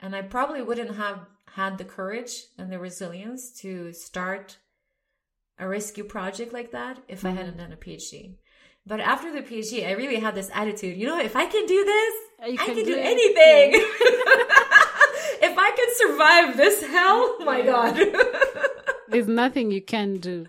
And 0.00 0.16
I 0.16 0.22
probably 0.22 0.62
wouldn't 0.62 0.96
have 0.96 1.20
had 1.52 1.78
the 1.78 1.84
courage 1.84 2.46
and 2.58 2.72
the 2.72 2.80
resilience 2.80 3.52
to 3.60 3.92
start 3.92 4.58
a 5.58 5.68
rescue 5.68 6.04
project 6.04 6.52
like 6.52 6.72
that 6.72 6.98
if 7.06 7.24
I 7.24 7.30
hadn't 7.30 7.58
done 7.58 7.72
a 7.72 7.76
PhD. 7.76 8.38
But 8.86 9.00
after 9.00 9.32
the 9.32 9.40
PhD, 9.40 9.86
I 9.86 9.92
really 9.92 10.16
had 10.20 10.34
this 10.34 10.50
attitude, 10.52 10.96
you 10.98 11.06
know, 11.06 11.18
if 11.18 11.36
I 11.36 11.46
can 11.46 11.64
do 11.66 11.84
this, 11.84 12.14
You 12.46 12.52
I 12.60 12.66
can 12.66 12.74
can 12.76 12.84
do 12.84 12.94
do 12.94 12.98
anything. 12.98 13.68
if 15.48 15.54
I 15.58 15.70
can 15.78 15.88
survive 16.02 16.56
this 16.56 16.82
hell, 16.84 17.38
my 17.44 17.62
God. 17.62 17.94
There's 19.08 19.26
nothing 19.26 19.70
you 19.70 19.80
can 19.80 20.16
do. 20.18 20.46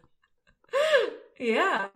yeah. 1.40 1.88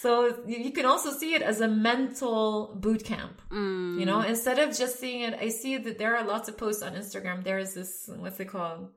So 0.00 0.26
you 0.46 0.58
you 0.58 0.70
can 0.70 0.86
also 0.86 1.10
see 1.10 1.34
it 1.34 1.42
as 1.42 1.60
a 1.60 1.66
mental 1.66 2.76
boot 2.76 3.02
camp. 3.04 3.42
Mm. 3.50 3.98
You 3.98 4.06
know, 4.06 4.20
instead 4.20 4.58
of 4.60 4.76
just 4.76 5.00
seeing 5.00 5.22
it, 5.22 5.34
I 5.40 5.48
see 5.48 5.76
that 5.76 5.98
there 5.98 6.16
are 6.16 6.24
lots 6.24 6.48
of 6.48 6.56
posts 6.56 6.82
on 6.82 6.92
Instagram. 6.94 7.42
There 7.42 7.58
is 7.58 7.74
this, 7.74 8.08
what's 8.22 8.38
it 8.38 8.46
called? 8.48 8.90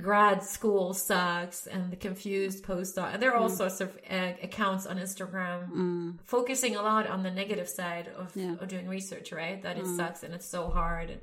Grad 0.00 0.42
school 0.42 0.92
sucks 0.92 1.66
and 1.66 1.90
the 1.90 1.96
confused 1.96 2.62
postdoc. 2.64 3.14
And 3.14 3.22
there 3.22 3.32
are 3.32 3.38
all 3.38 3.48
sorts 3.48 3.80
of 3.80 3.96
uh, 4.10 4.32
accounts 4.42 4.84
on 4.86 4.98
Instagram 4.98 5.70
Mm. 5.70 6.18
focusing 6.22 6.76
a 6.76 6.82
lot 6.82 7.06
on 7.06 7.22
the 7.22 7.30
negative 7.30 7.68
side 7.68 8.08
of, 8.08 8.36
Yeah. 8.36 8.56
of 8.60 8.68
doing 8.68 8.88
research, 8.88 9.32
right? 9.32 9.62
That 9.62 9.78
it 9.78 9.86
sucks 9.86 10.22
and 10.22 10.34
it's 10.34 10.46
so 10.46 10.68
hard. 10.68 11.20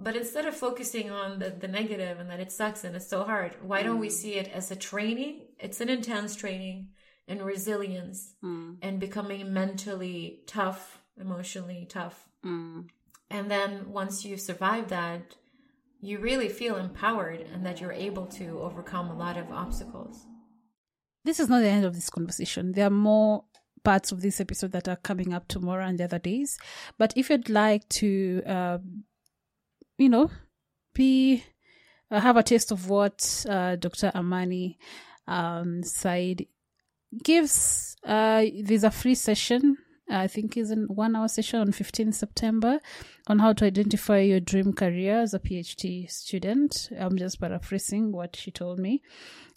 But 0.00 0.14
instead 0.14 0.46
of 0.46 0.54
focusing 0.54 1.10
on 1.10 1.40
the, 1.40 1.50
the 1.50 1.66
negative 1.66 2.20
and 2.20 2.30
that 2.30 2.38
it 2.38 2.52
sucks 2.52 2.84
and 2.84 2.94
it's 2.94 3.08
so 3.08 3.24
hard, 3.24 3.56
why 3.62 3.82
don't 3.82 3.98
we 3.98 4.10
see 4.10 4.34
it 4.34 4.46
as 4.54 4.70
a 4.70 4.76
training? 4.76 5.40
It's 5.58 5.80
an 5.80 5.88
intense 5.88 6.36
training 6.36 6.90
in 7.26 7.42
resilience 7.42 8.32
Mm. 8.44 8.76
and 8.80 9.00
becoming 9.00 9.52
mentally 9.52 10.44
tough, 10.46 11.00
emotionally 11.20 11.84
tough. 11.88 12.28
Mm. 12.44 12.88
And 13.28 13.50
then 13.50 13.90
once 13.90 14.24
you 14.24 14.36
survive 14.36 14.88
that, 14.90 15.34
you 16.00 16.18
really 16.18 16.48
feel 16.48 16.76
empowered 16.76 17.40
and 17.52 17.64
that 17.66 17.80
you're 17.80 17.92
able 17.92 18.26
to 18.26 18.60
overcome 18.60 19.10
a 19.10 19.16
lot 19.16 19.36
of 19.36 19.50
obstacles. 19.50 20.26
this 21.24 21.40
is 21.40 21.48
not 21.48 21.60
the 21.60 21.68
end 21.68 21.84
of 21.84 21.94
this 21.94 22.08
conversation. 22.08 22.72
There 22.72 22.86
are 22.86 22.90
more 22.90 23.44
parts 23.84 24.12
of 24.12 24.20
this 24.20 24.40
episode 24.40 24.72
that 24.72 24.88
are 24.88 24.96
coming 24.96 25.32
up 25.34 25.48
tomorrow 25.48 25.84
and 25.84 25.98
the 25.98 26.04
other 26.04 26.18
days. 26.18 26.58
But 26.98 27.12
if 27.16 27.30
you'd 27.30 27.48
like 27.48 27.88
to, 28.00 28.42
uh, 28.46 28.78
you 29.98 30.08
know, 30.08 30.30
be 30.94 31.44
uh, 32.10 32.20
have 32.20 32.36
a 32.36 32.42
taste 32.42 32.70
of 32.70 32.88
what 32.88 33.44
uh, 33.48 33.76
Dr. 33.76 34.10
Amani 34.14 34.78
um, 35.26 35.82
Said 35.82 36.46
gives, 37.22 37.96
uh, 38.04 38.44
there's 38.62 38.84
a 38.84 38.90
free 38.90 39.14
session. 39.14 39.76
I 40.10 40.26
think 40.26 40.56
is 40.56 40.70
a 40.70 40.76
one 40.76 41.14
hour 41.16 41.28
session 41.28 41.60
on 41.60 41.72
15 41.72 42.12
September 42.12 42.80
on 43.26 43.38
how 43.38 43.52
to 43.54 43.66
identify 43.66 44.20
your 44.20 44.40
dream 44.40 44.72
career 44.72 45.20
as 45.20 45.34
a 45.34 45.38
PhD 45.38 46.10
student. 46.10 46.88
I'm 46.98 47.18
just 47.18 47.38
paraphrasing 47.40 48.12
what 48.12 48.36
she 48.36 48.50
told 48.50 48.78
me. 48.78 49.02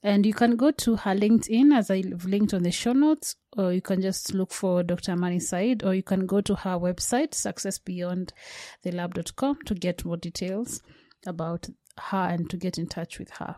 And 0.04 0.26
you 0.26 0.34
can 0.34 0.56
go 0.56 0.72
to 0.72 0.96
her 0.96 1.14
LinkedIn 1.16 1.78
as 1.78 1.92
I've 1.92 2.26
linked 2.26 2.54
on 2.54 2.64
the 2.64 2.72
show 2.72 2.94
notes, 2.94 3.36
or 3.56 3.72
you 3.72 3.82
can 3.82 4.02
just 4.02 4.34
look 4.34 4.52
for 4.52 4.84
Dr. 4.84 5.12
Amani 5.12 5.40
Said, 5.40 5.84
or 5.84 5.94
you 5.94 6.04
can 6.04 6.26
go 6.26 6.42
to 6.42 6.56
her 6.56 6.80
website, 6.80 7.32
successbeyondthelab.com, 7.32 9.58
to 9.66 9.76
get 9.76 10.04
more 10.04 10.18
details 10.18 10.82
about 11.28 11.70
her 11.98 12.28
and 12.30 12.50
to 12.50 12.58
get 12.58 12.80
in 12.80 12.88
touch 12.88 13.20
with 13.20 13.30
her. 13.32 13.58